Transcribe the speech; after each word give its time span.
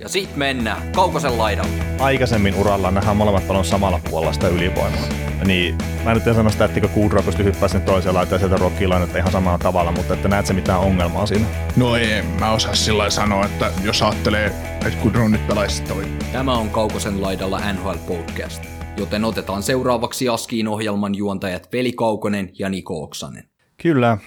Ja 0.00 0.08
sit 0.08 0.36
mennään 0.36 0.92
Kaukosen 0.92 1.38
laidalla. 1.38 1.70
Aikaisemmin 2.00 2.54
uralla 2.54 2.90
nähdään 2.90 3.16
molemmat 3.16 3.46
paljon 3.46 3.64
samalla 3.64 4.00
puolella 4.10 4.32
sitä 4.32 4.48
ylivoimaa. 4.48 5.08
Niin, 5.44 5.78
mä 6.04 6.14
nyt 6.14 6.26
en 6.26 6.34
sano 6.34 6.50
sitä, 6.50 6.64
että 6.64 6.88
Kudro 6.88 7.22
pystyy 7.22 7.44
hyppää 7.44 7.68
sen 7.68 7.82
toiseen 7.82 8.14
laitaan 8.14 8.38
sieltä 8.38 8.56
rockilainetta 8.56 9.18
ihan 9.18 9.32
samalla 9.32 9.58
tavalla, 9.58 9.92
mutta 9.92 10.14
että 10.14 10.28
näet 10.28 10.46
sä 10.46 10.54
mitään 10.54 10.80
ongelmaa 10.80 11.26
siinä? 11.26 11.46
No 11.76 11.96
ei, 11.96 12.22
mä 12.22 12.52
osaa 12.52 12.74
sillä 12.74 13.10
sanoa, 13.10 13.44
että 13.44 13.72
jos 13.84 14.02
ajattelee, 14.02 14.46
että 14.86 14.98
Kudro 15.02 15.28
nyt 15.28 15.46
pelaisi 15.46 15.82
toi. 15.82 16.04
Tämä 16.32 16.54
on 16.54 16.70
Kaukosen 16.70 17.22
laidalla 17.22 17.72
NHL 17.72 17.98
Podcast, 18.06 18.62
joten 18.96 19.24
otetaan 19.24 19.62
seuraavaksi 19.62 20.28
Askiin 20.28 20.68
ohjelman 20.68 21.14
juontajat 21.14 21.68
Veli 21.72 21.92
Kaukonen 21.92 22.50
ja 22.58 22.68
Niko 22.68 23.02
Oksanen. 23.02 23.44
Kyllä, 23.82 24.18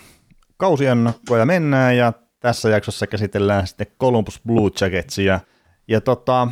kausiennakkoja 0.58 1.46
mennään 1.46 1.98
ja 1.98 2.14
tässä 2.40 2.70
jaksossa 2.70 3.08
käsitellään 3.08 3.68
sitten 3.68 3.88
Columbus 4.00 4.42
Blue 4.48 4.72
Jacketsia. 4.82 5.40
Ja 5.92 6.02
tota, 6.02 6.48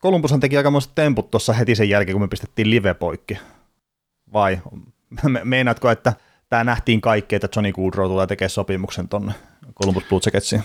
Columbushan 0.00 0.40
teki 0.40 0.56
aikamoiset 0.56 0.92
temput 0.94 1.30
tuossa 1.30 1.52
heti 1.52 1.74
sen 1.74 1.88
jälkeen, 1.88 2.14
kun 2.14 2.22
me 2.22 2.28
pistettiin 2.28 2.70
live 2.70 2.94
poikki. 2.94 3.38
Vai 4.32 4.62
meinaatko, 5.44 5.90
että 5.90 6.12
tämä 6.48 6.64
nähtiin 6.64 7.00
kaikki, 7.00 7.34
että 7.34 7.48
Johnny 7.56 7.72
Goodrow 7.72 8.10
tulee 8.10 8.26
tekemään 8.26 8.50
sopimuksen 8.50 9.08
tonne 9.08 9.32
Columbus 9.82 10.04
Blue 10.08 10.20
Jacketsiin? 10.26 10.62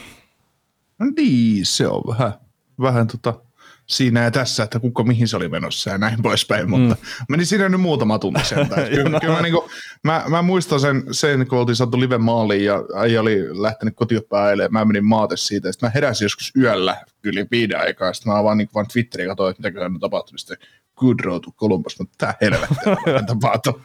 No 0.99 1.05
niin, 1.17 1.65
se 1.65 1.87
on 1.87 2.01
vähän, 2.07 2.33
vähän 2.81 3.07
tota, 3.07 3.41
siinä 3.87 4.23
ja 4.23 4.31
tässä, 4.31 4.63
että 4.63 4.79
kuka 4.79 5.03
mihin 5.03 5.27
se 5.27 5.37
oli 5.37 5.49
menossa 5.49 5.89
ja 5.89 5.97
näin 5.97 6.21
poispäin, 6.21 6.69
mutta 6.69 6.95
mm. 6.95 7.25
meni 7.29 7.45
siinä 7.45 7.69
nyt 7.69 7.81
muutama 7.81 8.19
tunti 8.19 8.45
sen. 8.45 8.69
kyllä, 8.95 9.09
no. 9.09 9.19
kyllä 9.19 9.35
mä, 9.35 9.41
niin 9.41 9.53
kuin, 9.53 9.71
mä, 10.03 10.23
mä, 10.27 10.41
muistan 10.41 10.79
sen, 10.79 11.03
sen, 11.11 11.47
kun 11.47 11.59
oltiin 11.59 11.75
saatu 11.75 11.99
live 11.99 12.17
maaliin 12.17 12.65
ja 12.65 12.83
äijä 12.95 13.21
oli 13.21 13.61
lähtenyt 13.61 13.95
kotioppäin 13.95 14.59
mä 14.69 14.85
menin 14.85 15.05
maate 15.05 15.37
siitä, 15.37 15.71
sitten 15.71 15.87
mä 15.87 15.91
heräsin 15.95 16.25
joskus 16.25 16.51
yöllä 16.57 17.05
yli 17.23 17.45
viiden 17.51 17.79
aikaa, 17.79 18.13
sitten 18.13 18.33
mä 18.33 18.43
vaan, 18.43 18.57
niin 18.57 18.69
vaan 18.75 18.87
Twitteriä 18.93 19.27
katsoin, 19.27 19.51
että 19.51 19.69
mitä 19.69 19.85
on 19.85 19.99
tapahtunut, 19.99 20.39
sitten 20.39 20.57
good 20.95 21.19
road 21.23 21.41
to 21.41 21.51
Columbus, 21.51 21.99
mutta 21.99 22.15
tää 22.17 22.33
helvettiä 22.41 23.23
tapahtuu. 23.27 23.81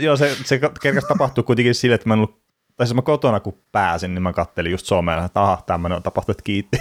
joo, 0.00 0.16
se, 0.16 0.36
se 0.44 0.60
kerkas 0.82 1.04
tapahtuu 1.04 1.44
kuitenkin 1.44 1.74
sille, 1.74 1.94
että 1.94 2.08
mä 2.08 2.14
en 2.14 2.18
ollut, 2.20 2.42
tai 2.76 2.86
siis 2.86 2.94
mä 2.94 3.02
kotona 3.02 3.40
kun 3.40 3.58
pääsin, 3.72 4.14
niin 4.14 4.22
mä 4.22 4.32
kattelin 4.32 4.72
just 4.72 4.86
somea, 4.86 5.24
että 5.24 5.42
aha, 5.42 5.62
tämmöinen 5.66 5.96
on 5.96 6.02
tapahtunut, 6.02 6.42
kiitti. 6.42 6.78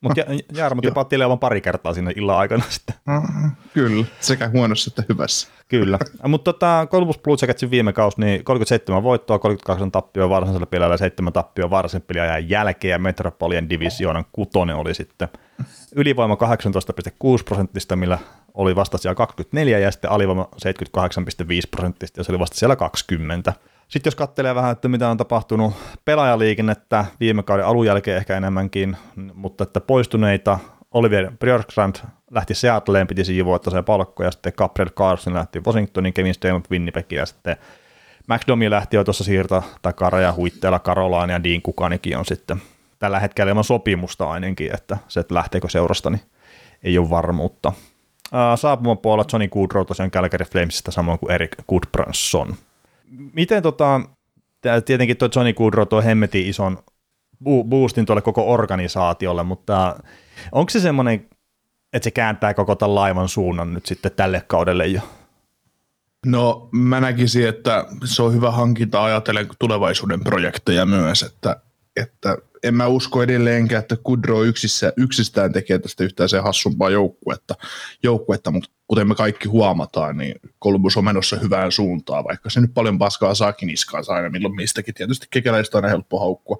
Mutta 0.00 0.22
Jarmo 0.54 0.80
tipatti 0.80 1.18
leivän 1.18 1.38
pari 1.38 1.60
kertaa 1.60 1.94
sinne 1.94 2.12
illan 2.16 2.38
aikana 2.38 2.64
sitten. 2.68 2.96
Mm, 3.06 3.50
kyllä, 3.74 4.04
sekä 4.20 4.48
huonossa 4.48 4.90
että 4.90 5.12
hyvässä. 5.12 5.48
Kyllä, 5.68 5.98
mutta 6.28 6.52
tota, 6.52 6.86
Columbus 6.90 7.18
Blue 7.18 7.36
Jacketsin 7.42 7.70
viime 7.70 7.92
kausi, 7.92 8.20
niin 8.20 8.44
37 8.44 9.02
voittoa, 9.02 9.38
32 9.38 9.90
tappioa 9.90 10.28
varsinaisella 10.28 10.66
pelillä 10.66 10.94
ja 10.94 10.98
7 10.98 11.32
tappioa 11.32 11.70
varsinaisen 11.70 12.06
peliajan 12.06 12.48
jälkeen, 12.50 12.92
ja 12.92 12.98
Metropolian 12.98 13.70
divisioonan 13.70 14.24
kutonen 14.32 14.76
oli 14.76 14.94
sitten 14.94 15.28
ylivoima 15.94 16.34
18,6 16.34 16.40
prosenttista, 17.44 17.96
millä 17.96 18.18
oli 18.54 18.76
vasta 18.76 18.98
siellä 18.98 19.14
24, 19.14 19.78
ja 19.78 19.90
sitten 19.90 20.10
alivoima 20.10 20.48
78,5 20.54 20.60
prosenttista, 21.70 22.20
ja 22.20 22.24
se 22.24 22.32
oli 22.32 22.38
vasta 22.38 22.56
siellä 22.56 22.76
20. 22.76 23.52
Sitten 23.88 24.10
jos 24.10 24.14
katselee 24.14 24.54
vähän, 24.54 24.72
että 24.72 24.88
mitä 24.88 25.08
on 25.08 25.16
tapahtunut 25.16 25.74
pelaajaliikennettä 26.04 27.04
viime 27.20 27.42
kauden 27.42 27.66
alun 27.66 27.86
jälkeen 27.86 28.16
ehkä 28.16 28.36
enemmänkin, 28.36 28.96
mutta 29.34 29.64
että 29.64 29.80
poistuneita 29.80 30.58
Olivier 30.90 31.32
Björkstrand 31.40 31.96
lähti 32.30 32.54
Seattleen, 32.54 33.06
piti 33.06 33.24
siinä 33.24 33.58
se 33.70 33.82
palkko, 33.82 34.22
ja 34.24 34.30
sitten 34.30 34.52
Gabriel 34.56 34.90
Carson 34.90 35.34
lähti 35.34 35.60
Washingtonin, 35.60 36.12
Kevin 36.12 36.34
Stamot 36.34 36.70
Winnipegiin, 36.70 37.18
ja 37.18 37.26
sitten 37.26 37.56
Max 38.26 38.40
Domi 38.48 38.70
lähti 38.70 38.96
jo 38.96 39.04
tuossa 39.04 39.24
siirto 39.24 39.64
takara 39.82 40.20
ja 40.20 40.32
huitteella 40.32 40.78
Karolaan 40.78 41.30
ja 41.30 41.44
Dean 41.44 41.62
Kukanikin 41.62 42.16
on 42.18 42.24
sitten 42.24 42.62
tällä 42.98 43.20
hetkellä 43.20 43.50
ilman 43.50 43.64
sopimusta 43.64 44.30
ainakin, 44.30 44.74
että 44.74 44.96
se, 45.08 45.20
että 45.20 45.34
lähteekö 45.34 45.68
seurasta, 45.68 46.10
niin 46.10 46.22
ei 46.82 46.98
ole 46.98 47.10
varmuutta. 47.10 47.72
Saapuman 48.56 48.98
puolella 48.98 49.28
Johnny 49.32 49.48
Goodrow 49.48 49.86
tosiaan 49.86 50.10
Calgary 50.10 50.44
Flamesista 50.44 50.90
samoin 50.90 51.18
kuin 51.18 51.32
Erik 51.32 51.56
Goodbranson 51.68 52.54
miten 53.10 53.62
tota, 53.62 54.00
tietenkin 54.84 55.16
tuo 55.16 55.28
Johnny 55.36 55.52
Goodrow 55.52 55.88
tuo 55.88 56.02
hemmetin 56.02 56.46
ison 56.46 56.78
boostin 57.64 58.06
tuolle 58.06 58.22
koko 58.22 58.52
organisaatiolle, 58.52 59.42
mutta 59.42 59.96
onko 60.52 60.70
se 60.70 60.80
semmoinen, 60.80 61.28
että 61.92 62.04
se 62.04 62.10
kääntää 62.10 62.54
koko 62.54 62.74
tämän 62.74 62.94
laivan 62.94 63.28
suunnan 63.28 63.74
nyt 63.74 63.86
sitten 63.86 64.12
tälle 64.16 64.44
kaudelle 64.46 64.86
jo? 64.86 65.00
No 66.26 66.68
mä 66.72 67.00
näkisin, 67.00 67.48
että 67.48 67.84
se 68.04 68.22
on 68.22 68.34
hyvä 68.34 68.50
hankinta 68.50 69.04
ajatellen 69.04 69.48
tulevaisuuden 69.58 70.20
projekteja 70.20 70.86
myös, 70.86 71.22
että, 71.22 71.60
että 71.96 72.36
en 72.62 72.74
mä 72.74 72.86
usko 72.86 73.22
edelleenkään, 73.22 73.82
että 73.82 73.96
Kudro 74.02 74.44
yksissä, 74.44 74.92
yksistään 74.96 75.52
tekee 75.52 75.78
tästä 75.78 76.04
yhtään 76.04 76.28
se 76.28 76.38
hassumpaa 76.38 76.90
joukkuetta, 76.90 77.54
joukkuetta, 78.02 78.50
mutta 78.50 78.70
kuten 78.86 79.08
me 79.08 79.14
kaikki 79.14 79.48
huomataan, 79.48 80.16
niin 80.16 80.34
Columbus 80.64 80.96
on 80.96 81.04
menossa 81.04 81.36
hyvään 81.36 81.72
suuntaan, 81.72 82.24
vaikka 82.24 82.50
se 82.50 82.60
nyt 82.60 82.74
paljon 82.74 82.98
paskaa 82.98 83.34
saakin 83.34 83.66
niskaansa 83.66 84.12
aina 84.12 84.30
milloin 84.30 84.54
mistäkin. 84.54 84.94
Tietysti 84.94 85.26
kekäläistä 85.30 85.78
on 85.78 85.84
aina 85.84 85.90
helppo 85.90 86.18
haukkua, 86.18 86.56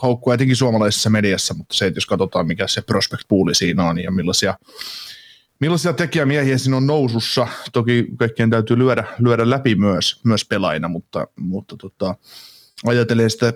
haukkua 0.00 0.34
etenkin 0.34 0.56
suomalaisessa 0.56 1.10
mediassa, 1.10 1.54
mutta 1.54 1.74
se, 1.74 1.86
että 1.86 1.98
jos 1.98 2.06
katsotaan 2.06 2.46
mikä 2.46 2.66
se 2.66 2.82
prospect 2.82 3.22
pooli 3.28 3.54
siinä 3.54 3.84
on 3.84 4.02
ja 4.02 4.10
millaisia 4.10 4.54
Millaisia 5.60 5.92
tekijämiehiä 5.92 6.58
siinä 6.58 6.76
on 6.76 6.86
nousussa? 6.86 7.48
Toki 7.72 8.06
kaikkien 8.16 8.50
täytyy 8.50 8.78
lyödä, 8.78 9.04
lyödä 9.18 9.50
läpi 9.50 9.74
myös, 9.74 10.20
myös 10.24 10.44
pelaina, 10.44 10.88
mutta, 10.88 11.26
mutta 11.36 11.76
tota, 11.76 12.14
ajatellen 12.86 13.30
sitä 13.30 13.52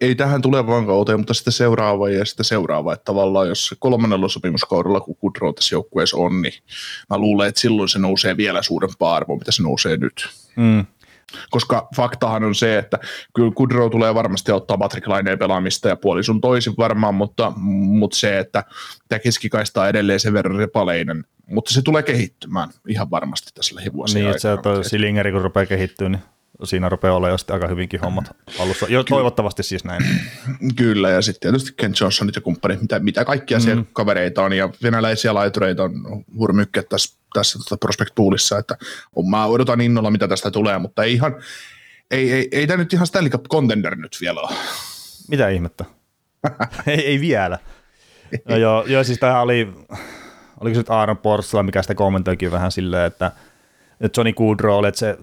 ei 0.00 0.14
tähän 0.14 0.42
tulevaan 0.42 0.86
kauteen, 0.86 1.20
mutta 1.20 1.34
sitten 1.34 1.52
seuraava 1.52 2.08
ja 2.08 2.24
sitten 2.24 2.44
seuraava. 2.44 2.92
Että 2.92 3.04
tavallaan 3.04 3.48
jos 3.48 3.74
kolmannella 3.78 4.28
sopimuskaudella, 4.28 5.00
kun 5.00 5.16
Kudrow 5.16 5.54
tässä 5.54 5.74
joukkueessa 5.74 6.16
on, 6.16 6.42
niin 6.42 6.54
mä 7.10 7.18
luulen, 7.18 7.48
että 7.48 7.60
silloin 7.60 7.88
se 7.88 7.98
nousee 7.98 8.36
vielä 8.36 8.62
suurempaa 8.62 9.14
arvoa, 9.14 9.36
mitä 9.36 9.52
se 9.52 9.62
nousee 9.62 9.96
nyt. 9.96 10.28
Mm. 10.56 10.86
Koska 11.50 11.88
faktahan 11.96 12.44
on 12.44 12.54
se, 12.54 12.78
että 12.78 12.98
kyllä 13.34 13.52
Kudrow 13.54 13.90
tulee 13.90 14.14
varmasti 14.14 14.52
ottaa 14.52 14.78
Patrick 14.78 15.06
Laineen 15.06 15.38
pelaamista 15.38 15.88
ja 15.88 15.96
puoli 15.96 16.22
sun 16.22 16.40
toisin 16.40 16.74
varmaan, 16.78 17.14
mutta, 17.14 17.52
mutta 17.56 18.16
se, 18.16 18.38
että 18.38 18.64
tämä 19.08 19.18
keskikaista 19.18 19.82
on 19.82 19.88
edelleen 19.88 20.20
sen 20.20 20.32
verran 20.32 20.56
repaleinen, 20.56 21.24
mutta 21.46 21.72
se 21.72 21.82
tulee 21.82 22.02
kehittymään 22.02 22.68
ihan 22.88 23.10
varmasti 23.10 23.50
tässä 23.54 23.74
lähivuosina. 23.74 24.20
Niin, 24.20 24.30
että 24.30 24.42
se, 24.42 24.52
että 24.52 24.82
Silingeri 24.82 25.32
kun 25.32 25.42
rupeaa 25.42 25.66
kehittyä, 25.66 26.08
niin 26.08 26.22
siinä 26.64 26.88
rupeaa 26.88 27.16
olla 27.16 27.28
jo 27.28 27.36
aika 27.50 27.68
hyvinkin 27.68 28.00
hommat 28.00 28.36
alussa. 28.58 28.86
Jo, 28.88 29.04
toivottavasti 29.04 29.62
siis 29.62 29.84
näin. 29.84 30.02
Kyllä, 30.76 31.10
ja 31.10 31.22
sitten 31.22 31.40
tietysti 31.40 31.72
Ken 31.76 31.92
Johnsonit 32.00 32.36
ja 32.36 32.40
kumppanit, 32.40 32.80
mitä, 32.80 32.98
mitä 32.98 33.24
kaikkia 33.24 33.58
mm. 33.58 33.62
siellä 33.62 33.84
kavereita 33.92 34.42
on, 34.42 34.52
ja 34.52 34.70
venäläisiä 34.82 35.34
laitureita 35.34 35.82
on 35.82 36.24
hurmykkä 36.38 36.82
tässä, 36.82 37.18
tässä 37.34 37.58
tota 37.58 37.76
Prospect 37.76 38.14
Poolissa, 38.14 38.58
että 38.58 38.76
mä 39.30 39.46
odotan 39.46 39.80
innolla, 39.80 40.10
mitä 40.10 40.28
tästä 40.28 40.50
tulee, 40.50 40.78
mutta 40.78 41.04
ei 41.04 41.12
ihan, 41.12 41.36
ei, 42.10 42.32
ei, 42.32 42.48
ei 42.52 42.66
tämä 42.66 42.76
nyt 42.76 42.92
ihan 42.92 43.06
Stanley 43.06 43.30
Cup 43.30 43.44
Contender 43.44 43.96
nyt 43.96 44.18
vielä 44.20 44.40
ole. 44.40 44.56
Mitä 45.28 45.48
ihmettä? 45.48 45.84
ei, 46.86 47.06
ei 47.06 47.20
vielä. 47.20 47.58
No, 48.48 48.56
joo, 48.66 48.84
joo, 48.86 49.04
siis 49.04 49.18
tämä 49.18 49.40
oli, 49.40 49.72
oliko 50.60 50.74
se 50.74 50.80
nyt 50.80 50.90
Aaron 50.90 51.18
Porssala, 51.18 51.62
mikä 51.62 51.82
sitä 51.82 51.94
kommentoikin 51.94 52.52
vähän 52.52 52.72
silleen, 52.72 53.06
että 53.06 53.32
Johnny 54.16 54.32
Goodrow, 54.32 54.84
että 54.84 54.98
se 54.98 55.18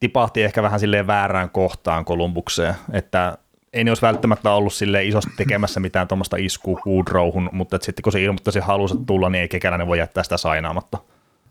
tipahti 0.00 0.42
ehkä 0.42 0.62
vähän 0.62 0.80
silleen 0.80 1.06
väärään 1.06 1.50
kohtaan 1.50 2.04
Kolumbukseen, 2.04 2.74
että 2.92 3.38
ei 3.72 3.84
ne 3.84 3.90
olisi 3.90 4.02
välttämättä 4.02 4.52
ollut 4.52 4.72
sille 4.72 5.04
isosti 5.04 5.30
tekemässä 5.36 5.80
mitään 5.80 6.08
tuommoista 6.08 6.36
iskua 6.36 6.80
Goodrowhun, 6.80 7.48
mutta 7.52 7.78
sitten 7.82 8.02
kun 8.02 8.12
se 8.12 8.22
ilmoitti, 8.22 8.52
se 8.52 8.60
halusi 8.60 8.94
tulla, 9.06 9.30
niin 9.30 9.42
ei 9.42 9.48
kekäläinen 9.48 9.86
voi 9.86 9.98
jättää 9.98 10.22
sitä 10.22 10.36
sainaamatta. 10.36 10.98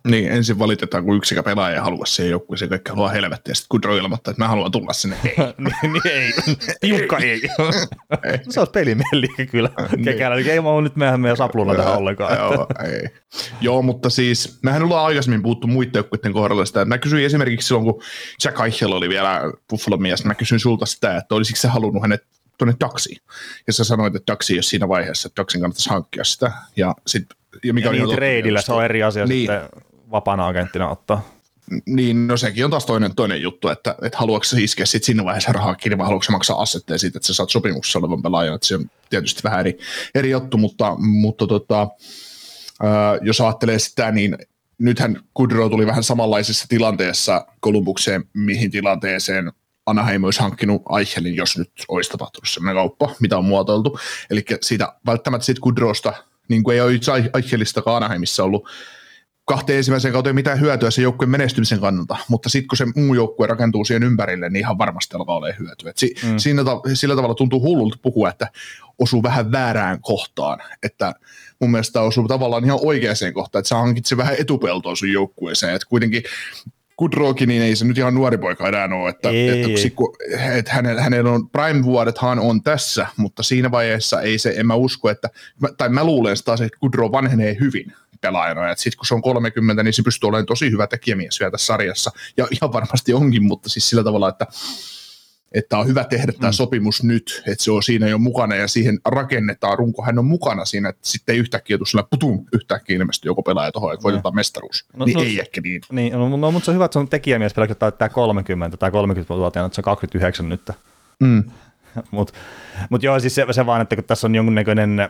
Niin, 0.08 0.32
ensin 0.32 0.60
valitetaan, 0.60 1.04
kun 1.04 1.18
yksikään 1.18 1.44
pelaaja 1.44 1.76
ei 1.76 1.82
halua 1.82 2.06
siihen 2.06 2.32
joukkueeseen, 2.32 2.70
kaikki 2.70 2.90
haluaa 2.90 3.10
helvettiä, 3.10 3.52
ja 3.52 3.56
sitten 3.56 3.68
Goodrow 3.72 3.98
ilmoittaa, 3.98 4.32
että 4.32 4.44
mä 4.44 4.48
haluan 4.48 4.72
tulla 4.72 4.94
sinne. 4.94 5.18
Ei. 5.26 5.36
niin, 5.58 5.94
niin, 5.94 6.08
ei. 6.08 6.34
Tiukka 6.80 7.18
ei. 7.18 7.42
ei. 8.24 8.40
se 8.50 8.60
olisi 8.60 8.72
pelimieli 8.72 9.28
kyllä. 9.52 9.70
Niin. 9.98 10.08
Ei 10.48 10.62
mä 10.62 10.82
nyt 10.84 10.96
meidän, 10.96 11.22
meidän 11.22 11.38
saplulla 11.38 11.76
tähän 11.76 11.98
ollenkaan. 11.98 12.38
Joo, 12.38 12.68
ei. 12.86 13.10
Joo, 13.62 13.82
mutta 13.82 14.10
siis, 14.10 14.60
mehän 14.64 14.84
ollaan 14.84 15.06
aikaisemmin 15.06 15.44
puhuttu 15.44 15.68
muiden 15.68 15.92
joukkueiden 15.96 16.34
kohdalla 16.34 16.66
sitä. 16.66 16.86
Mä 16.86 16.98
kysyin 16.98 17.26
esimerkiksi 17.26 17.68
silloin, 17.68 17.86
kun 17.86 18.04
Jack 18.44 18.60
Eichel 18.60 18.92
oli 18.92 19.10
vielä 19.10 19.42
Buffalo 19.70 19.98
mies, 19.98 20.26
mä 20.26 20.36
kysyin 20.36 20.60
sulta 20.60 20.86
sitä, 20.86 21.18
että 21.18 21.36
olisiko 21.36 21.60
se 21.60 21.68
halunnut 21.68 22.02
hänet 22.02 22.24
tuonne 22.58 22.76
Daxiin. 22.80 23.18
Ja 23.68 23.74
sä 23.74 23.84
sanoit, 23.84 24.16
että 24.16 24.32
Daxi 24.32 24.54
ei 24.54 24.58
ole 24.58 24.64
siinä 24.64 24.88
vaiheessa, 24.88 25.28
että 25.28 25.42
Daxin 25.42 25.62
kannattaisi 25.62 25.90
hankkia 25.90 26.24
sitä. 26.24 26.52
Ja, 26.76 26.96
sit, 27.08 27.26
ja 27.64 27.74
mikä 27.74 27.88
ja 27.88 27.92
niin, 27.92 28.16
treidillä 28.16 28.62
se 28.62 28.74
on 28.74 28.86
eri 28.86 29.04
asia 29.04 29.26
niin. 29.26 29.40
sitten 29.40 29.89
vapaana 30.12 30.48
agenttina 30.48 30.90
ottaa. 30.90 31.30
Niin, 31.86 32.28
no 32.28 32.38
sekin 32.38 32.66
on 32.66 32.72
taas 32.72 32.86
toinen, 32.86 33.16
toinen 33.16 33.42
juttu, 33.42 33.68
että, 33.68 33.96
että 34.02 34.18
haluatko 34.18 34.44
se 34.44 34.62
iskeä 34.62 34.86
sit 34.86 35.04
siinä 35.04 35.26
vaiheessa 35.26 35.52
rahaa 35.52 35.76
kiinni 35.76 35.98
vai 35.98 36.06
haluatko 36.06 36.32
maksaa 36.32 36.62
assetteja 36.62 36.98
siitä, 36.98 37.18
että 37.18 37.28
sä 37.28 37.34
saat 37.34 37.50
sopimuksessa 37.50 38.00
olevan 38.00 38.22
pelaajan, 38.22 38.56
että 38.56 38.68
se 38.68 38.76
on 38.76 38.92
tietysti 39.10 39.44
vähän 39.44 39.60
eri, 39.60 39.78
eri 40.16 40.30
juttu, 40.30 40.58
mutta, 40.58 40.96
mutta 40.98 41.48
tota, 41.48 41.88
ää, 42.84 43.18
jos 43.22 43.42
ajattelee 43.42 43.80
sitä, 43.80 44.12
niin 44.12 44.38
nythän 44.78 45.22
Kudro 45.34 45.70
tuli 45.70 45.86
vähän 45.86 46.04
samanlaisessa 46.04 46.66
tilanteessa 46.70 47.46
Kolumbukseen, 47.60 48.24
mihin 48.34 48.72
tilanteeseen 48.72 49.52
Anaheim 49.86 50.24
olisi 50.24 50.40
hankkinut 50.40 50.82
Eichelin, 51.00 51.36
jos 51.36 51.58
nyt 51.58 51.72
olisi 51.88 52.10
tapahtunut 52.10 52.50
sellainen 52.50 52.76
kauppa, 52.76 53.16
mitä 53.20 53.38
on 53.38 53.46
muotoiltu. 53.46 54.00
Eli 54.30 54.46
siitä 54.62 54.94
välttämättä 55.06 55.46
siitä 55.46 55.62
Kudrosta, 55.62 56.14
niin 56.48 56.64
kuin 56.64 56.76
ei 56.76 56.82
ole 56.82 56.94
itse 56.94 57.12
Eichelistakaan 57.36 57.98
Anaheimissa 57.98 58.44
ollut 58.44 58.70
kahteen 59.50 59.78
ensimmäiseen 59.78 60.14
kauteen 60.14 60.36
mitään 60.36 60.60
hyötyä 60.60 60.92
sen 60.92 61.04
joukkueen 61.04 61.30
menestymisen 61.30 61.80
kannalta, 61.80 62.18
mutta 62.28 62.50
sitten 62.50 62.68
kun 62.68 62.78
se 62.78 62.86
muu 62.96 63.14
joukkue 63.14 63.48
rakentuu 63.48 63.86
siihen 63.86 64.04
ympärille, 64.04 64.50
niin 64.50 64.60
ihan 64.60 64.78
varmasti 64.78 65.16
alkaa 65.16 65.36
olla 65.36 65.48
hyötyä. 65.60 65.94
si- 65.96 66.16
mm. 66.24 66.38
siinä 66.38 66.64
ta- 66.64 66.82
sillä 66.94 67.16
tavalla 67.16 67.36
tuntuu 67.36 67.62
hullulta 67.62 67.98
puhua, 68.02 68.30
että 68.30 68.48
osuu 69.00 69.24
vähän 69.24 69.52
väärään 69.52 70.02
kohtaan, 70.02 70.60
että 70.84 71.14
mun 71.62 71.72
mielestä 71.72 72.02
osuu 72.02 72.28
tavallaan 72.28 72.66
ihan 72.66 72.80
oikeaan 72.84 73.34
kohtaan, 73.34 73.60
että 73.60 73.70
sä 73.70 73.76
hankit 73.76 74.06
se 74.06 74.18
vähän 74.18 74.36
etupeltoa 74.40 74.96
sun 74.96 75.12
joukkueeseen, 75.12 75.76
että 75.76 75.88
kuitenkin 75.90 76.24
Kudroki, 76.96 77.46
niin 77.46 77.62
ei 77.62 77.76
se 77.76 77.86
nyt 77.86 77.98
ihan 77.98 78.16
nuori 78.16 78.38
poika 78.38 78.68
enää 78.68 78.90
ole, 79.02 79.10
että, 79.10 79.30
Ei, 79.30 79.50
että, 79.50 79.82
ei. 79.82 79.90
kun, 79.90 80.16
että 80.58 80.74
hänellä, 80.74 81.02
hänellä 81.02 81.32
on 81.32 81.50
prime-vuodethan 81.50 82.40
on 82.40 82.64
tässä, 82.64 83.08
mutta 83.18 83.44
siinä 83.44 83.72
vaiheessa 83.72 84.22
ei 84.22 84.38
se, 84.38 84.54
en 84.58 84.68
mä 84.68 84.76
usko, 84.76 85.10
että, 85.10 85.30
tai 85.78 85.90
mä 85.90 86.04
luulen 86.04 86.38
sitä, 86.38 86.54
että 86.54 86.80
Kudro 86.80 87.12
vanhenee 87.12 87.58
hyvin 87.60 87.94
pelaajana, 88.22 88.76
sitten 88.76 88.98
kun 88.98 89.06
se 89.06 89.14
on 89.14 89.22
30, 89.22 89.84
niin 89.84 89.94
se 89.94 90.04
pystyy 90.04 90.28
olemaan 90.28 90.46
tosi 90.46 90.72
hyvä 90.72 90.88
tekijämies 90.88 91.40
vielä 91.40 91.52
tässä 91.52 91.66
sarjassa, 91.66 92.12
ja 92.38 92.48
ihan 92.52 92.74
varmasti 92.74 93.14
onkin, 93.14 93.44
mutta 93.44 93.70
siis 93.70 93.90
sillä 93.90 94.04
tavalla, 94.04 94.30
että 94.30 94.48
että 95.52 95.78
on 95.78 95.88
hyvä 95.88 96.04
tehdä 96.04 96.32
tämä 96.32 96.50
mm. 96.50 96.54
sopimus 96.54 97.04
nyt, 97.04 97.44
että 97.48 97.64
se 97.64 97.72
on 97.72 97.84
siinä 97.84 98.08
jo 98.08 98.18
mukana 98.18 98.56
ja 98.56 98.68
siihen 98.68 99.00
rakennetaan 99.06 99.78
runko, 99.78 100.04
hän 100.04 100.20
on 100.20 100.26
mukana 100.26 100.66
siinä, 100.66 100.90
että 100.90 101.02
sitten 101.04 101.34
ei 101.34 101.40
yhtäkkiä 101.40 101.78
tule 101.78 101.88
sillä 101.88 102.04
putum, 102.10 102.46
yhtäkkiä 102.54 102.96
ilmestyy 102.96 103.30
joku 103.30 103.44
pelaaja 103.44 103.72
tuohon, 103.72 103.94
että 103.94 104.04
voitetaan 104.04 104.36
mestaruus. 104.36 104.86
No, 104.98 105.06
niin 105.06 105.16
no- 105.16 105.24
ei 105.24 105.40
ehkä 105.40 105.62
niin. 105.62 105.82
Niin, 105.92 106.14
no, 106.14 106.38
no, 106.38 106.52
mutta 106.52 106.66
se 106.66 106.72
on 106.72 106.76
hyvä, 106.76 106.86
että 106.86 106.94
se 106.94 107.00
on 107.00 107.10
tekijämies 107.10 107.54
pelkästään 107.54 107.92
täyttää 107.92 108.10
30 108.10 108.78
tai 108.78 108.90
30-vuotiaana, 108.90 109.66
että 109.66 109.76
se 109.76 109.80
on 109.82 109.84
29 109.84 110.50
nyt. 110.50 110.70
Mm. 111.20 111.44
Mutta 112.12 112.34
mut 112.90 113.04
joo, 113.04 113.20
siis 113.20 113.36
se, 113.36 113.46
se 113.52 113.66
vaan, 113.66 113.82
että 113.82 113.96
kun 113.96 114.06
tässä 114.06 114.28
on 114.28 114.36
jonkunnäköinen, 114.36 115.10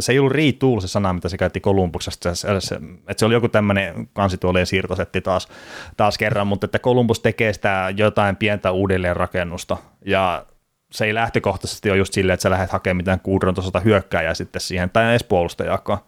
se 0.00 0.12
ei 0.12 0.18
ollut 0.18 0.32
retool 0.32 0.80
se 0.80 0.88
sana, 0.88 1.12
mitä 1.12 1.28
se 1.28 1.38
käytti 1.38 1.60
Kolumbuksesta, 1.60 2.34
se, 2.34 2.40
se, 2.40 2.60
se, 2.60 2.74
että 3.08 3.14
se 3.16 3.26
oli 3.26 3.34
joku 3.34 3.48
tämmöinen 3.48 4.08
kansituolien 4.12 4.66
siirtosetti 4.66 5.20
taas, 5.20 5.48
taas 5.96 6.18
kerran, 6.18 6.46
mutta 6.46 6.64
että 6.64 6.78
Columbus 6.78 7.20
tekee 7.20 7.52
sitä 7.52 7.92
jotain 7.96 8.36
pientä 8.36 8.70
uudelleenrakennusta, 8.70 9.76
ja 10.06 10.46
se 10.92 11.04
ei 11.04 11.14
lähtökohtaisesti 11.14 11.90
ole 11.90 11.98
just 11.98 12.12
silleen, 12.12 12.34
että 12.34 12.42
sä 12.42 12.50
lähdet 12.50 12.70
hakemaan 12.70 12.96
mitään 12.96 13.20
kuudron 13.20 13.54
tasolta 13.54 13.80
hyökkääjää 13.80 14.34
sitten 14.34 14.60
siihen, 14.60 14.90
tai 14.90 15.10
edes 15.10 15.24
puolustajakaan, 15.24 15.98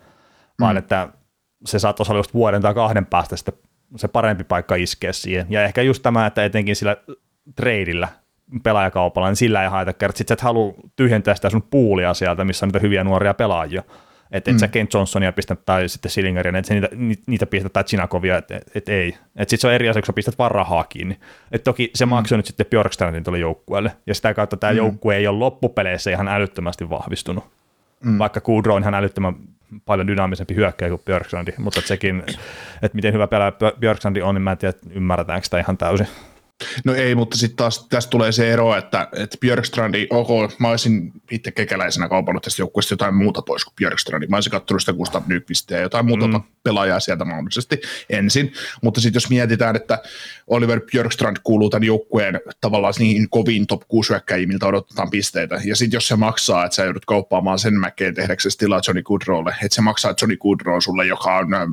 vaan 0.61 0.77
että 0.77 1.09
se 1.67 1.79
saattaisi 1.79 2.13
olla 2.13 2.19
just 2.19 2.35
vuoden 2.35 2.63
tai 2.63 2.75
kahden 2.75 3.07
päästä 3.07 3.37
sitten 3.37 3.55
se 3.97 4.09
parempi 4.09 4.45
paikka 4.45 4.75
iskeä 4.75 5.13
siihen. 5.13 5.47
Ja 5.51 5.65
ehkä 5.65 5.83
just 5.83 6.03
tämä, 6.03 6.27
että 6.27 6.45
etenkin 6.45 6.77
sillä 6.77 6.97
treidillä, 7.57 8.09
pelaajakaupalla, 8.63 9.29
niin 9.29 9.37
sillä 9.37 9.63
ei 9.63 9.69
haeta 9.69 9.93
kertaa. 9.93 10.19
Sitten 10.19 10.39
sä 10.39 10.41
et 10.41 10.45
halua 10.45 10.75
tyhjentää 10.97 11.35
sitä 11.35 11.51
sun 11.51 11.63
puulia 11.71 12.15
sieltä, 12.15 12.45
missä 12.45 12.67
on 12.67 12.69
niitä 12.69 12.79
hyviä 12.79 13.05
nuoria 13.05 13.35
pelaajia. 13.35 13.83
Että 14.33 14.51
et 14.51 14.55
mm. 14.55 14.59
sä 14.59 14.69
Kent 14.69 14.95
Johnsonia 14.95 15.33
pistät 15.33 15.65
tai 15.67 15.89
sitten 15.89 16.11
Sillingeria, 16.11 16.59
että 16.59 16.75
niitä, 16.75 16.89
ni- 16.97 17.23
niitä 17.27 17.47
pistät 17.47 17.73
tai 17.73 17.85
Chinakovia, 17.85 18.39
että 18.39 18.57
et, 18.57 18.71
et 18.75 18.89
ei. 18.89 19.09
Että 19.09 19.51
sitten 19.51 19.59
se 19.59 19.67
on 19.67 19.73
eri 19.73 19.89
asia, 19.89 20.03
kun 20.03 20.07
sä 20.07 20.13
pistät 20.13 20.39
vaan 20.39 20.51
rahaa 20.51 20.85
kiinni. 20.85 21.19
Et 21.53 21.65
toki 21.65 21.91
se 21.95 22.07
maksoi 22.07 22.39
nyt 22.39 22.47
sitten 22.47 22.67
Björkstrandin 22.67 23.25
tuolle 23.25 23.39
joukkueelle, 23.39 23.93
ja 24.07 24.15
sitä 24.15 24.35
kautta 24.35 24.57
tämä 24.57 24.73
mm. 24.73 24.77
joukkue 24.77 25.17
ei 25.17 25.27
ole 25.27 25.39
loppupeleissä 25.39 26.11
ihan 26.11 26.29
älyttömästi 26.29 26.91
vahvistunut. 26.91 27.45
Mm. 28.05 28.19
Vaikka 28.19 28.41
Kudro 28.41 28.75
on 28.75 28.83
ihan 28.83 28.95
älyttömän 28.95 29.35
paljon 29.85 30.07
dynaamisempi 30.07 30.55
hyökkäjä 30.55 30.89
kuin 30.89 31.03
Björkstrandi, 31.05 31.53
mutta 31.59 31.81
et 31.81 31.87
sekin, 31.87 32.23
että 32.83 32.97
miten 32.97 33.13
hyvä 33.13 33.27
pelaaja 33.27 33.53
Björkstrandi 33.81 34.23
on, 34.23 34.35
niin 34.35 34.43
mä 34.43 34.53
en 34.53 34.59
tiedä, 34.59 34.75
ymmärretäänkö 34.91 35.45
sitä 35.45 35.59
ihan 35.59 35.79
täysin. 35.79 36.07
No 36.85 36.95
ei, 36.95 37.15
mutta 37.15 37.39
sitten 37.39 37.57
taas 37.57 37.87
tästä 37.89 38.11
tulee 38.11 38.33
se 38.33 38.53
ero, 38.53 38.77
että, 38.77 39.09
että 39.17 39.39
Björkstrandi, 39.41 40.07
ok, 40.11 40.29
mä 40.59 40.69
olisin 40.69 41.13
itse 41.31 41.51
kekäläisenä 41.51 42.09
kaupannut 42.09 42.43
tästä 42.43 42.63
joukkueesta 42.63 42.93
jotain 42.93 43.15
muuta 43.15 43.43
pois 43.43 43.65
kuin 43.65 43.75
Björkstrandi. 43.77 44.27
Mä 44.27 44.37
olisin 44.37 44.51
katsonut 44.51 44.83
sitä 44.83 44.93
Gustav 44.93 45.23
Nyqvistia 45.27 45.77
ja 45.77 45.83
jotain 45.83 46.07
muuta 46.07 46.27
mm. 46.27 46.43
pelaajaa 46.63 47.01
sieltä 47.01 47.25
mahdollisesti 47.25 47.81
ensin. 48.11 48.53
Mutta 48.83 49.01
sitten 49.01 49.17
jos 49.17 49.31
mietitään, 49.31 49.77
että 49.77 50.03
Oliver 50.47 50.81
Björkstrand 50.81 51.37
kuuluu 51.45 51.71
tämän 51.71 51.87
joukkueen 51.87 52.41
tavallaan 52.61 52.95
niin 52.99 53.29
kovin 53.31 53.67
top 53.67 53.83
6 53.89 54.11
hyökkäjiin, 54.11 54.49
miltä 54.49 54.67
odotetaan 54.67 55.11
pisteitä. 55.11 55.61
Ja 55.65 55.77
sitten 55.77 55.97
jos 55.97 56.09
se 56.09 56.17
maksaa, 56.17 56.65
että 56.65 56.77
sä 56.77 56.85
joudut 56.85 57.05
kauppaamaan 57.05 57.59
sen 57.59 57.75
mäkeen 57.75 58.15
tehdäksesi 58.15 58.59
tilaa 58.59 58.81
Johnny 58.87 59.03
Goodrowlle, 59.03 59.55
että 59.63 59.75
se 59.75 59.81
maksaa 59.81 60.15
Johnny 60.23 60.37
Goodrow 60.37 60.79
sulle, 60.81 61.07
joka 61.07 61.37
on, 61.37 61.55
ähm, 61.55 61.73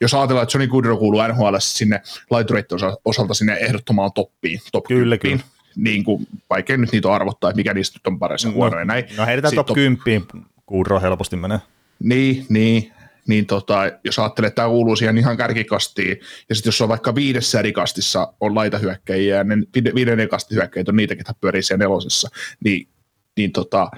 jos 0.00 0.14
ajatellaan, 0.14 0.42
että 0.42 0.58
Johnny 0.58 0.72
Goodrow 0.72 0.98
kuuluu 0.98 1.22
NHL 1.22 1.56
sinne 1.58 2.02
laitureiden 2.30 2.78
osalta 3.04 3.34
sinne 3.34 3.52
ehdottomaan 3.52 4.12
toppiin, 4.30 4.60
top 4.72 4.84
Kyllä, 4.84 5.18
10, 5.18 5.38
kyllä. 5.38 5.50
niin 5.76 6.04
kuin, 6.04 6.26
vaikea 6.50 6.76
nyt 6.76 6.92
niitä 6.92 7.12
arvottaa, 7.12 7.50
että 7.50 7.56
mikä 7.56 7.74
niistä 7.74 7.98
nyt 7.98 8.06
on 8.06 8.18
paras 8.18 8.44
ja 8.44 8.50
huono 8.50 8.78
ja 8.78 8.84
näin. 8.84 9.04
No 9.16 9.26
heitetään 9.26 9.50
Sit 9.50 9.56
top 9.56 9.74
10, 9.74 10.22
Kudro 10.66 11.00
helposti 11.00 11.36
menee. 11.36 11.58
Niin, 11.98 12.46
niin, 12.48 12.92
niin 13.28 13.46
tota, 13.46 13.82
jos 14.04 14.18
ajattelee, 14.18 14.48
että 14.48 14.56
tämä 14.56 14.68
kuuluu 14.68 14.96
siihen 14.96 15.18
ihan 15.18 15.36
kärkikastiin, 15.36 16.20
ja 16.48 16.54
sitten 16.54 16.68
jos 16.68 16.80
on 16.80 16.88
vaikka 16.88 17.14
viidessä 17.14 17.58
eri 17.58 17.72
kastissa 17.72 18.32
on 18.40 18.54
laitahyökkäjiä, 18.54 19.36
ja 19.36 19.44
ne 19.44 19.56
viide- 19.56 19.94
viidennen 19.94 20.28
kastin 20.28 20.56
hyökkäjät 20.56 20.88
on 20.88 20.96
niitä, 20.96 21.16
ketä 21.16 21.34
pyörii 21.40 21.62
siellä 21.62 21.84
nelosessa, 21.84 22.28
niin, 22.64 22.88
niin 23.36 23.52
tota, 23.52 23.90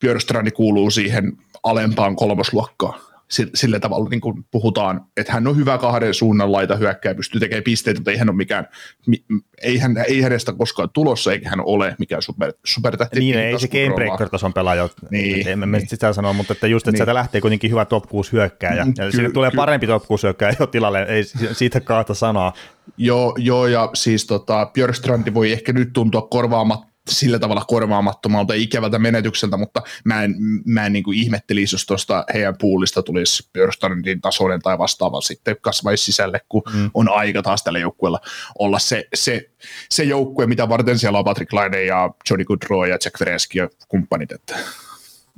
Björstrandi 0.00 0.50
kuuluu 0.50 0.90
siihen 0.90 1.32
alempaan 1.62 2.16
kolmosluokkaan. 2.16 3.00
Si- 3.32 3.50
Sillä 3.54 3.80
tavalla 3.80 4.08
niin 4.08 4.20
kuin 4.20 4.44
puhutaan, 4.50 5.00
että 5.16 5.32
hän 5.32 5.46
on 5.46 5.56
hyvä 5.56 5.78
kahden 5.78 6.14
suunnan 6.14 6.52
laita 6.52 6.76
hyökkäjä, 6.76 7.14
pystyy 7.14 7.40
tekemään 7.40 7.62
pisteitä, 7.64 8.00
mutta 8.00 8.10
ei 8.10 8.16
hän 8.16 8.28
ole 8.28 8.36
mikään, 8.36 8.68
mi- 9.06 9.24
ei, 9.62 9.78
hän, 9.78 9.96
ei 10.08 10.20
hänestä 10.20 10.52
koskaan 10.52 10.88
tulossa, 10.92 11.32
eikä 11.32 11.50
hän 11.50 11.60
ole 11.60 11.94
mikään 11.98 12.22
super, 12.22 12.52
supertähti. 12.64 13.20
Niin, 13.20 13.38
ei 13.38 13.58
se 13.58 13.68
gamebreaker-tason 13.68 14.52
pelaaja, 14.52 14.88
Niin, 15.10 15.58
me 15.58 15.66
niin. 15.78 15.88
sitä 15.88 16.12
sanoa, 16.12 16.32
mutta 16.32 16.52
että 16.52 16.66
just, 16.66 16.82
että 16.84 16.90
Niin. 16.92 16.98
sieltä 16.98 17.14
lähtee 17.14 17.40
kuitenkin 17.40 17.70
hyvä 17.70 17.84
top 17.84 18.06
6 18.08 18.32
hyökkääjä, 18.32 18.84
Mm, 18.84 18.92
ja 18.98 19.04
ky- 19.04 19.12
sinne 19.12 19.30
tulee 19.30 19.50
ky- 19.50 19.56
parempi 19.56 19.86
top 19.86 20.06
6 20.06 20.22
hyökkääjä 20.22 20.56
jo 20.60 20.66
tilalle, 20.66 21.02
ei 21.02 21.24
si- 21.24 21.54
siitä 21.54 21.80
kahta 21.80 22.14
sanaa. 22.14 22.52
Joo, 22.96 23.34
joo 23.38 23.66
ja 23.66 23.90
siis 23.94 24.26
tota, 24.26 24.70
Björkstrandi 24.74 25.34
voi 25.34 25.52
ehkä 25.52 25.72
nyt 25.72 25.92
tuntua 25.92 26.22
korvaamat, 26.22 26.80
sillä 27.10 27.38
tavalla 27.38 27.64
korvaamattomalta 27.68 28.54
ikävältä 28.54 28.98
menetykseltä, 28.98 29.56
mutta 29.56 29.82
mä 30.04 30.24
en, 30.24 30.34
mä 30.64 30.86
en 30.86 30.92
niin 30.92 31.04
kuin 31.04 31.18
ihmettelisi, 31.18 31.74
jos 31.74 31.86
tuosta 31.86 32.24
heidän 32.34 32.58
puulista 32.58 33.02
tulisi 33.02 33.48
Björkstrandin 33.52 34.20
tasoinen 34.20 34.60
tai 34.60 34.78
vastaava 34.78 35.20
sitten 35.20 35.56
kasvaisi 35.60 36.04
sisälle, 36.04 36.40
kun 36.48 36.62
mm. 36.74 36.90
on 36.94 37.08
aika 37.08 37.42
taas 37.42 37.64
tällä 37.64 37.78
joukkueella 37.78 38.20
olla 38.58 38.78
se, 38.78 39.08
se, 39.14 39.50
se 39.90 40.04
joukkue, 40.04 40.46
mitä 40.46 40.68
varten 40.68 40.98
siellä 40.98 41.18
on 41.18 41.24
Patrick 41.24 41.52
Laine 41.52 41.84
ja 41.84 42.10
Johnny 42.30 42.44
Goodrow 42.44 42.88
ja 42.88 42.98
Jack 43.04 43.20
Vereski 43.20 43.58
ja 43.58 43.68
kumppanit. 43.88 44.32
Että. 44.32 44.56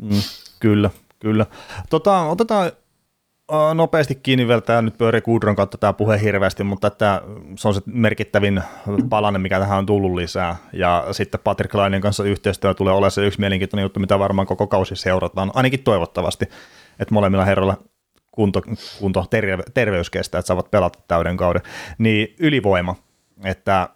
Mm, 0.02 0.23
kyllä, 0.61 0.90
kyllä. 1.21 1.47
Tota, 1.90 2.21
otetaan 2.21 2.73
nopeasti 3.74 4.14
kiinni 4.14 4.48
vielä, 4.48 4.60
tämä 4.60 4.82
nyt 4.82 4.98
pyörii 4.98 5.20
Kudron 5.20 5.56
kautta 5.56 5.78
tämä 5.78 5.92
puhe 5.92 6.20
hirveästi, 6.20 6.64
mutta 6.64 6.86
että 6.86 7.22
se 7.56 7.68
on 7.68 7.74
se 7.74 7.80
merkittävin 7.86 8.62
palanen, 9.08 9.40
mikä 9.40 9.58
tähän 9.58 9.78
on 9.78 9.86
tullut 9.86 10.14
lisää. 10.14 10.56
Ja 10.72 11.06
sitten 11.12 11.40
Patrick 11.44 11.74
Lainen 11.74 12.00
kanssa 12.00 12.24
yhteistyö 12.24 12.74
tulee 12.74 12.92
olemaan 12.92 13.10
se 13.10 13.26
yksi 13.26 13.40
mielenkiintoinen 13.40 13.82
juttu, 13.82 14.00
mitä 14.00 14.18
varmaan 14.18 14.46
koko 14.46 14.66
kausi 14.66 14.96
seurataan, 14.96 15.50
ainakin 15.54 15.82
toivottavasti, 15.82 16.44
että 16.98 17.14
molemmilla 17.14 17.44
herroilla 17.44 17.76
kunto, 18.32 18.62
kunto 18.98 19.26
terve, 19.30 19.62
terveys 19.74 20.10
kestää, 20.10 20.38
että 20.38 20.46
saavat 20.46 20.70
pelata 20.70 20.98
täyden 21.08 21.36
kauden. 21.36 21.62
Niin 21.98 22.34
ylivoima, 22.38 22.94
että 23.44 23.88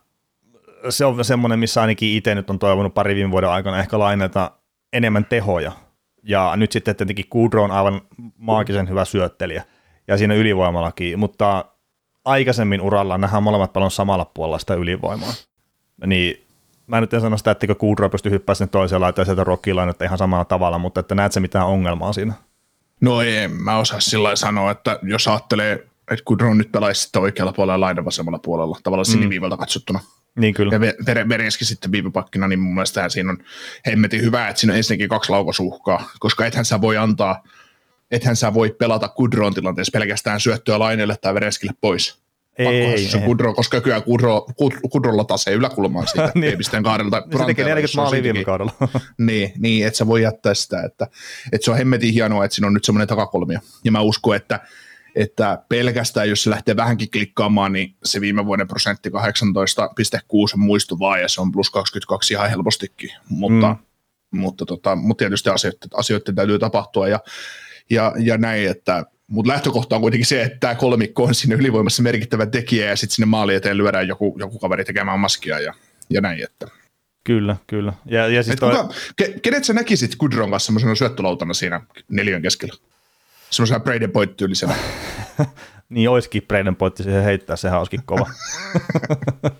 se 0.89 1.05
on 1.05 1.25
semmoinen, 1.25 1.59
missä 1.59 1.81
ainakin 1.81 2.17
itse 2.17 2.35
nyt 2.35 2.51
on 2.51 2.59
toivonut 2.59 2.95
pari 2.95 3.15
viime 3.15 3.31
vuoden 3.31 3.51
aikana 3.51 3.79
ehkä 3.79 3.99
lainata 3.99 4.51
enemmän 4.93 5.25
tehoja. 5.25 5.73
Ja 6.23 6.53
nyt 6.57 6.73
sitten 6.73 6.97
tietenkin 6.97 7.29
Kudro 7.29 7.65
on 7.65 7.71
aivan 7.71 8.01
maagisen 8.37 8.89
hyvä 8.89 9.05
syöttelijä 9.05 9.65
ja 10.09 10.19
siinä 10.19 10.35
ylivoimallakin, 10.35 11.19
mutta 11.19 11.65
aikaisemmin 12.25 12.81
uralla 12.81 13.19
nähdään 13.19 13.43
molemmat 13.43 13.73
paljon 13.73 13.91
samalla 13.91 14.25
puolella 14.25 14.59
sitä 14.59 14.75
ylivoimaa. 14.75 15.33
Niin 16.07 16.47
mä 16.87 17.01
nyt 17.01 17.15
en 17.15 17.21
sano 17.21 17.37
sitä, 17.37 17.51
että 17.51 17.75
Kudro 17.75 18.09
pystyy 18.09 18.33
hyppäämään 18.33 18.57
sinne 18.57 18.71
toiseen 18.71 19.01
laitaan 19.01 19.27
sieltä 19.27 19.45
rockilainetta 19.45 20.05
ihan 20.05 20.19
samalla 20.19 20.45
tavalla, 20.45 20.79
mutta 20.79 21.01
että 21.01 21.15
näet 21.15 21.33
sä 21.33 21.41
mitään 21.41 21.67
ongelmaa 21.67 22.13
siinä? 22.13 22.35
No 23.01 23.23
ei, 23.23 23.37
en 23.37 23.51
mä 23.51 23.79
osaa 23.79 24.01
sillä 24.01 24.37
sanoa, 24.37 24.71
että 24.71 24.99
jos 25.03 25.29
ajattelee, 25.29 25.73
että 26.11 26.25
Goodrow 26.27 26.57
nyt 26.57 26.73
pelaisi 26.73 27.03
sitten 27.03 27.23
oikealla 27.23 27.53
puolella 27.53 27.75
ja 27.75 27.81
Laine 27.81 28.05
vasemmalla 28.05 28.39
puolella, 28.39 28.79
tavallaan 28.83 29.07
siniviivalta 29.07 29.57
katsottuna. 29.57 30.01
Niin 30.39 30.55
kyllä. 30.55 30.73
ja 30.75 30.79
Ver- 30.79 31.29
Verenski 31.29 31.65
sitten 31.65 31.93
viivapakkina, 31.93 32.49
niin 32.49 32.59
mun 32.61 32.75
mielestä 32.75 33.09
siinä 33.09 33.31
on 33.31 33.39
hemmetin 33.87 34.23
hyvä, 34.23 34.49
että 34.49 34.61
siinä 34.61 34.73
on 34.73 34.77
ensinnäkin 34.77 35.09
kaksi 35.09 35.31
laukosuhkaa, 35.33 36.11
koska 36.19 36.47
ethän 36.47 36.65
sä 36.65 36.81
voi 36.81 36.97
antaa, 36.97 37.43
ethän 38.11 38.37
sä 38.37 38.55
voi 38.55 38.71
pelata 38.79 39.09
Kudron 39.09 39.55
tilanteessa 39.55 39.99
pelkästään 39.99 40.41
syöttöä 40.41 40.79
Laineelle 40.79 41.17
tai 41.21 41.35
Verenskille 41.35 41.73
pois. 41.81 42.19
Ei, 42.59 42.99
se 43.09 43.19
ei. 43.19 43.25
Kudro, 43.25 43.55
koska 43.55 43.81
kyllä 43.81 44.01
Kudro, 44.01 44.47
Kud- 44.51 44.89
Kudrolla 44.91 45.25
taas 45.25 45.47
ei 45.49 45.55
yläkulmaan 45.55 46.07
siitä 46.07 46.33
Niin. 46.35 46.55
B-pisteen 46.55 46.83
kaarelta. 46.83 47.23
Se 47.39 47.45
teki 47.47 47.65
40 47.65 47.97
maalia 47.97 48.23
viime 48.23 48.45
kaudella. 48.45 48.73
Niin, 49.19 49.53
niin 49.59 49.87
että 49.87 49.99
sä 49.99 50.07
voi 50.07 50.23
jättää 50.23 50.55
sitä, 50.55 50.83
että, 50.83 51.07
että 51.53 51.65
se 51.65 51.71
on 51.71 51.77
hemmetin 51.77 52.13
hienoa, 52.13 52.45
että 52.45 52.55
siinä 52.55 52.67
on 52.67 52.75
nyt 52.75 52.85
semmoinen 52.85 53.09
takakolmio. 53.09 53.59
Ja 53.85 53.93
mä 53.93 54.01
uskon, 54.01 54.37
että, 54.37 54.61
että 55.19 55.63
pelkästään 55.69 56.29
jos 56.29 56.43
se 56.43 56.51
lähtee 56.51 56.77
vähänkin 56.77 57.11
klikkaamaan, 57.11 57.73
niin 57.73 57.95
se 58.05 58.21
viime 58.21 58.47
vuoden 58.47 58.69
prosentti 58.69 59.09
18,6 59.09 59.15
on 60.55 60.61
muistuvaa 60.61 61.19
ja 61.19 61.29
se 61.29 61.41
on 61.41 61.53
plus 61.53 61.71
22 61.71 62.35
ihan 62.35 62.51
helpostikin. 62.51 63.11
Mutta, 63.29 63.77
mm. 64.33 64.41
mutta, 64.41 64.67
tota, 64.67 64.97
mutta 64.97 65.23
tietysti 65.23 65.51
asioiden, 65.51 65.79
asioiden 65.95 66.35
täytyy 66.35 66.59
tapahtua 66.59 67.09
ja, 67.09 67.21
ja, 67.91 68.13
ja 68.19 68.39
näin, 68.39 68.69
että 68.69 69.05
mutta 69.27 69.53
lähtökohta 69.53 69.97
on 69.97 70.03
kuitenkin 70.03 70.27
se, 70.27 70.43
että 70.43 70.59
tämä 70.61 70.75
kolmikko 70.75 71.25
on 71.25 71.35
sinne 71.35 71.57
ylivoimassa 71.57 72.03
merkittävä 72.03 72.47
tekijä 72.47 72.89
ja 72.89 72.97
sitten 72.97 73.15
sinne 73.15 73.27
maali 73.27 73.55
eteen 73.55 73.79
lyödään 73.79 74.09
joku, 74.09 74.37
joku 74.39 74.59
kaveri 74.59 74.85
tekemään 74.85 75.21
maskia 75.21 75.61
ja, 75.61 75.75
ja 76.11 76.21
näin. 76.21 76.45
Että. 76.45 76.67
Kyllä, 77.25 77.57
kyllä. 77.67 77.93
Ja, 78.07 78.29
ja 78.29 78.43
siis 78.43 78.57
toi, 78.57 78.77
kuka, 78.77 78.95
ke, 79.17 79.35
kenet 79.43 79.65
sä 79.65 79.73
näkisit 79.73 80.17
Kudron 80.17 80.51
kanssa 80.51 80.67
semmoisena 80.67 80.95
syöttölautana 80.95 81.55
siinä 81.55 81.81
neljän 82.09 82.43
keskellä? 82.43 82.75
Semmoisena 83.51 83.81
Braden 83.81 84.11
Point-tyylisenä. 84.11 84.75
niin 85.89 86.11
olisikin 86.11 86.43
Braden 86.43 86.77
Pointti 86.77 87.03
siihen 87.03 87.25
heittää, 87.25 87.57
sehän 87.57 87.79
olisikin 87.79 88.03
kova. 88.05 88.31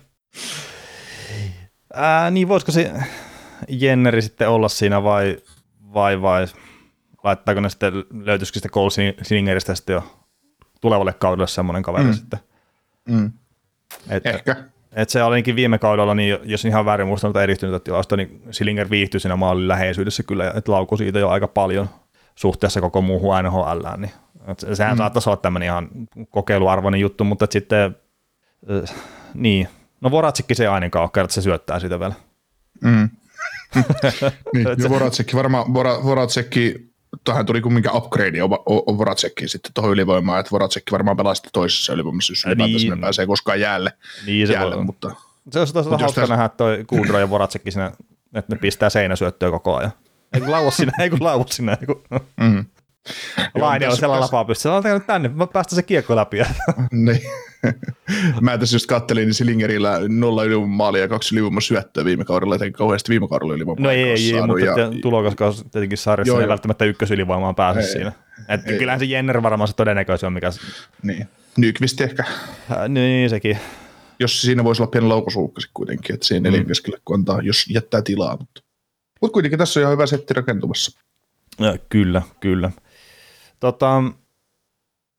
Ää, 1.93 2.31
niin 2.31 2.47
voisiko 2.47 2.71
se 2.71 2.93
Jenneri 3.67 4.21
sitten 4.21 4.49
olla 4.49 4.69
siinä 4.69 5.03
vai, 5.03 5.37
vai, 5.93 6.21
vai 6.21 6.47
laittaako 7.23 7.61
ne 7.61 7.69
sitten, 7.69 7.93
löytyisikö 8.23 8.55
sitten 8.55 8.71
Cole 8.71 9.15
Singeristä 9.21 9.75
sitten 9.75 9.93
jo 9.93 10.03
tulevalle 10.81 11.13
kaudelle 11.13 11.47
semmoinen 11.47 11.83
kaveri 11.83 12.03
mm. 12.03 12.13
sitten. 12.13 12.39
Mm. 13.09 13.31
Että, 14.09 14.29
Ehkä. 14.29 14.55
että 14.91 15.11
se 15.11 15.23
olikin 15.23 15.55
viime 15.55 15.77
kaudella, 15.77 16.15
niin 16.15 16.37
jos 16.43 16.65
ihan 16.65 16.85
väärin 16.85 17.07
muistanut 17.07 17.37
edistynyt 17.37 17.83
tilasta, 17.83 18.17
niin 18.17 18.41
Silinger 18.51 18.89
viihtyi 18.89 19.19
siinä 19.19 19.35
maalin 19.35 19.67
läheisyydessä 19.67 20.23
kyllä, 20.23 20.53
että 20.55 20.71
laukui 20.71 20.97
siitä 20.97 21.19
jo 21.19 21.29
aika 21.29 21.47
paljon 21.47 21.89
suhteessa 22.39 22.81
koko 22.81 23.01
muuhun 23.01 23.43
NHL, 23.43 23.87
niin 23.97 24.11
että 24.47 24.75
sehän 24.75 24.93
mm. 24.93 24.97
saattaisi 24.97 25.29
olla 25.29 25.37
tämmöinen 25.37 25.65
ihan 25.67 25.89
kokeiluarvoinen 26.29 27.01
juttu, 27.01 27.23
mutta 27.23 27.47
sitten, 27.49 27.95
äh, 28.71 28.95
niin, 29.33 29.67
no 30.01 30.11
Voratsikki 30.11 30.55
se 30.55 30.63
ei 30.63 30.67
ainakaan 30.67 31.09
ole, 31.15 31.23
että 31.23 31.33
se 31.33 31.41
syöttää 31.41 31.79
sitä 31.79 31.99
vielä. 31.99 32.13
Mm. 32.81 33.09
niin, 34.53 34.67
ja 34.83 34.89
Voracekki, 34.89 35.35
varmaan 35.35 35.73
Vora, 35.73 36.03
Voracekki, 36.03 36.89
tähän 37.23 37.45
tuli 37.45 37.61
kumminkin 37.61 37.95
upgrade 37.95 38.39
Voracekkiin 38.97 39.49
sitten 39.49 39.71
tuohon 39.73 39.91
ylivoimaan, 39.91 40.39
että 40.39 40.51
Voracekki 40.51 40.91
varmaan 40.91 41.17
pelaa 41.17 41.35
sitten 41.35 41.51
toisessa 41.53 41.93
ylivoimassa, 41.93 42.33
jos 42.33 42.57
Niin. 42.57 42.79
sinne 42.79 42.97
pääsee 43.01 43.25
koskaan 43.25 43.59
jäälle, 43.59 43.93
Niin 44.25 44.47
se 44.47 44.53
jäälle 44.53 44.75
voi- 44.75 44.85
mutta 44.85 45.11
Se 45.51 45.59
olisi 45.59 45.73
tosiaan 45.73 45.99
hauska 45.99 46.21
tässä- 46.21 46.33
nähdä, 46.33 46.45
että 46.45 46.57
toi 46.57 46.83
Kudro 46.87 47.19
ja 47.19 47.29
Voratsekki 47.29 47.71
siinä, 47.71 47.91
että 48.33 48.55
ne 48.55 48.59
pistää 48.59 48.89
seinäsyöttöä 48.89 49.51
koko 49.51 49.75
ajan. 49.75 49.91
Ei 50.33 50.39
kun 50.41 50.51
lauva 50.51 50.71
sinne, 50.71 50.93
ei 50.99 51.09
kun 51.09 51.23
lauva 51.23 51.45
sinne, 51.49 51.77
ei 51.81 51.85
kun 51.85 52.03
mm. 52.39 52.65
Laine 53.55 53.87
on 53.89 53.97
siellä 53.97 54.19
lapaa 54.19 54.45
pystyssä. 54.45 54.73
On 54.73 54.83
tehnyt 54.83 55.07
tänne, 55.07 55.29
mä 55.29 55.47
päästä 55.47 55.75
se 55.75 55.83
kiekko 55.83 56.15
läpi. 56.15 56.37
niin. 56.91 57.21
Mä 58.41 58.57
tässä 58.57 58.75
just 58.75 58.85
kattelin, 58.85 59.25
niin 59.25 59.33
Silingerillä 59.33 59.99
nolla 60.07 60.43
ylivoimamaalia 60.43 61.01
ja 61.01 61.07
kaksi 61.07 61.35
ylivoiman 61.35 61.61
syöttöä 61.61 62.05
viime 62.05 62.25
kaudella, 62.25 62.55
jotenkin 62.55 62.77
kauheasti 62.77 63.09
viime 63.09 63.27
kaudella 63.27 63.53
ylivoimaa. 63.53 63.83
No 63.83 63.91
ei, 63.91 64.03
ei, 64.03 64.35
ei 64.35 64.47
mutta 64.47 64.65
ja, 64.65 64.75
tulokas 65.01 65.63
tietenkin 65.71 65.97
sarjassa 65.97 66.31
Joo, 66.31 66.39
ei 66.39 66.43
joo. 66.43 66.49
välttämättä 66.49 66.85
ykkösylivoimaan 66.85 67.55
pääse 67.55 67.79
Ei, 67.79 67.87
siinä. 67.87 68.11
Et 68.47 68.67
ei. 68.67 68.77
kyllähän 68.77 68.99
se 68.99 69.05
Jenner 69.05 69.43
varmaan 69.43 69.67
se 69.67 69.75
todennäköisin 69.75 70.27
on, 70.27 70.33
mikä... 70.33 70.49
niin. 71.03 71.27
Nykvist 71.57 72.01
ehkä, 72.01 72.23
Äh, 72.71 72.89
niin, 72.89 73.29
sekin. 73.29 73.57
jos 74.19 74.41
siinä 74.41 74.63
voisi 74.63 74.81
olla 74.81 74.91
pieni 74.91 75.07
laukosuukka 75.07 75.61
kuitenkin, 75.73 76.13
että 76.13 76.27
siinä 76.27 76.49
neljän 76.49 76.65
keskellä, 76.65 76.97
kun 77.05 77.15
antaa, 77.19 77.41
jos 77.41 77.65
jättää 77.69 78.01
tilaa. 78.01 78.37
Mutta 78.37 78.61
Mut 79.21 79.31
kuitenkin 79.31 79.59
tässä 79.59 79.79
on 79.79 79.81
ihan 79.81 79.93
hyvä 79.93 80.05
setti 80.05 80.33
rakentumassa. 80.33 80.99
Ja, 81.59 81.77
kyllä, 81.89 82.21
kyllä. 82.39 82.71
Tota, 83.59 84.03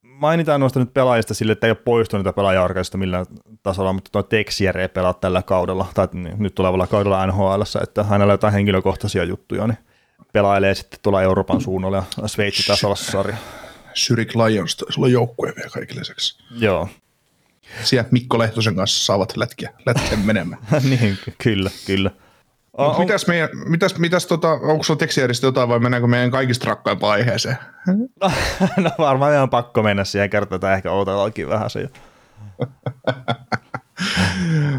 mainitaan 0.02 0.60
noista 0.60 0.80
nyt 0.80 0.94
pelaajista 0.94 1.34
sille, 1.34 1.52
että 1.52 1.66
ei 1.66 1.70
ole 1.70 1.78
poistunut 1.84 2.24
niitä 2.26 2.36
pelaajaorkeista 2.36 2.98
millään 2.98 3.26
tasolla, 3.62 3.92
mutta 3.92 4.10
tuo 4.12 4.22
Texier 4.22 4.78
ei 4.78 4.88
pelaa 4.88 5.14
tällä 5.14 5.42
kaudella, 5.42 5.86
tai 5.94 6.08
niin, 6.12 6.34
nyt 6.38 6.54
tulevalla 6.54 6.86
kaudella 6.86 7.26
NHL, 7.26 7.62
että 7.82 8.04
hänellä 8.04 8.30
on 8.30 8.34
jotain 8.34 8.54
henkilökohtaisia 8.54 9.24
juttuja, 9.24 9.66
niin 9.66 9.78
pelailee 10.32 10.74
sitten 10.74 11.00
tuolla 11.02 11.22
Euroopan 11.22 11.60
suunnalla 11.60 12.04
ja 12.22 12.28
Sveitsi 12.28 12.62
tasolla 12.66 12.96
sarja. 12.96 13.36
Zurich 13.94 14.36
Lions 14.36 14.76
taisi 14.76 15.00
olla 15.00 15.08
joukkue 15.08 15.52
vielä 15.56 15.70
kaikille 15.70 16.00
lisäksi. 16.00 16.38
Joo, 16.58 16.88
Siellä 17.84 18.08
Mikko 18.10 18.38
Lehtosen 18.38 18.76
kanssa 18.76 19.04
saavat 19.04 19.36
lätkiä, 19.36 19.72
lätkiä 19.86 20.18
menemään. 20.24 20.62
niin, 20.90 21.18
ky- 21.24 21.34
kyllä, 21.42 21.70
kyllä. 21.86 22.10
On, 22.72 22.86
Mut 22.86 22.94
on, 22.94 23.00
mitäs, 23.00 23.26
meidän, 23.26 23.48
mitäs, 23.66 23.98
mitäs 23.98 24.26
tota, 24.26 24.50
onko 24.50 24.82
sulla 24.82 24.98
tekstijärjestö 24.98 25.46
jotain 25.46 25.68
vai 25.68 25.78
mennäänkö 25.78 26.06
meidän 26.06 26.30
kaikista 26.30 26.68
rakkaimpaan 26.68 27.12
aiheeseen? 27.12 27.56
no 28.76 28.90
varmaan 28.98 29.34
ihan 29.34 29.50
pakko 29.50 29.82
mennä 29.82 30.04
siihen 30.04 30.30
kertoa, 30.30 30.72
ehkä 30.72 30.92
outoillakin 30.92 31.48
vähän 31.48 31.70
se. 31.70 31.88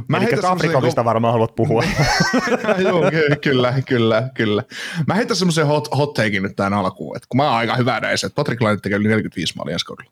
Mä 0.08 0.18
Eli 0.18 0.42
Kaprikovista 0.42 1.06
varmaan 1.06 1.34
haluat 1.34 1.56
puhua. 1.56 1.84
Joo, 2.88 3.12
ky- 3.12 3.36
kyllä, 3.42 3.74
kyllä, 3.88 4.30
kyllä. 4.34 4.64
Mä 5.08 5.14
heitän 5.14 5.38
semmoisen 5.38 5.68
hot, 5.68 5.98
hot 5.98 6.14
takein 6.14 6.44
nyt 6.44 6.56
tähän 6.56 6.74
alkuun, 6.74 7.16
että 7.18 7.28
kun 7.30 7.38
mä 7.38 7.44
oon 7.44 7.58
aika 7.58 7.76
hyvä 7.76 8.00
näissä, 8.00 8.28
että 8.28 8.36
Patrick 8.36 8.62
Laine 8.62 8.80
tekee 8.80 8.98
yli 8.98 9.08
45 9.08 9.54
maalia 9.56 9.74
ensi 9.74 9.86
kaudella. 9.86 10.12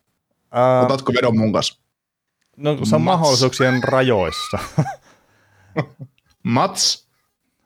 Ää, 0.51 0.81
Otatko 0.81 1.13
vedon 1.13 1.37
mun 1.37 1.53
kanssa? 1.53 1.79
no 2.57 2.85
se 2.85 2.95
on 2.95 3.01
Mats. 3.01 3.19
mahdollisuuksien 3.19 3.83
rajoissa. 3.83 4.59
Mats, 6.43 7.08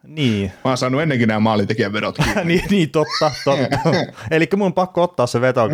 niin. 0.08 0.52
mä 0.64 0.72
oon 0.72 0.78
saanut 0.78 1.02
ennenkin 1.02 1.28
nämä 1.28 1.40
maalintekijän 1.40 1.94
vedot. 1.94 2.18
niin, 2.44 2.64
niin, 2.70 2.92
totta, 2.92 3.32
totta. 3.46 3.78
Eli 4.32 4.48
mun 4.56 4.66
on 4.66 4.74
pakko 4.74 5.04
ottaa 5.04 5.28
se 5.28 5.42
veto, 5.42 5.70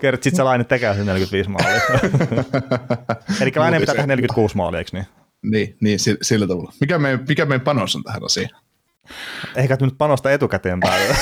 kerrot 0.00 0.22
sit 0.22 0.36
se 0.36 0.42
Laine 0.42 0.64
tekee 0.64 0.94
sen 0.94 1.06
45 1.06 1.50
maalia. 1.50 1.80
Eli 3.42 3.52
Laine 3.56 3.80
pitää 3.80 3.94
tehdä 3.94 4.06
46 4.06 4.56
maalia, 4.56 4.78
eikö 4.78 4.90
niin? 4.92 5.06
niin, 5.42 5.76
niin 5.80 5.98
sillä, 5.98 6.18
sillä 6.22 6.46
tavalla. 6.46 6.72
Mikä 6.80 6.98
meidän, 6.98 7.24
mikä 7.28 7.44
meidän 7.44 7.64
panos 7.64 7.96
on 7.96 8.02
tähän 8.02 8.24
asiaan? 8.24 8.62
Ehkä 9.56 9.76
nyt 9.80 9.94
panosta 9.98 10.32
etukäteen 10.32 10.80
päälle. 10.80 11.16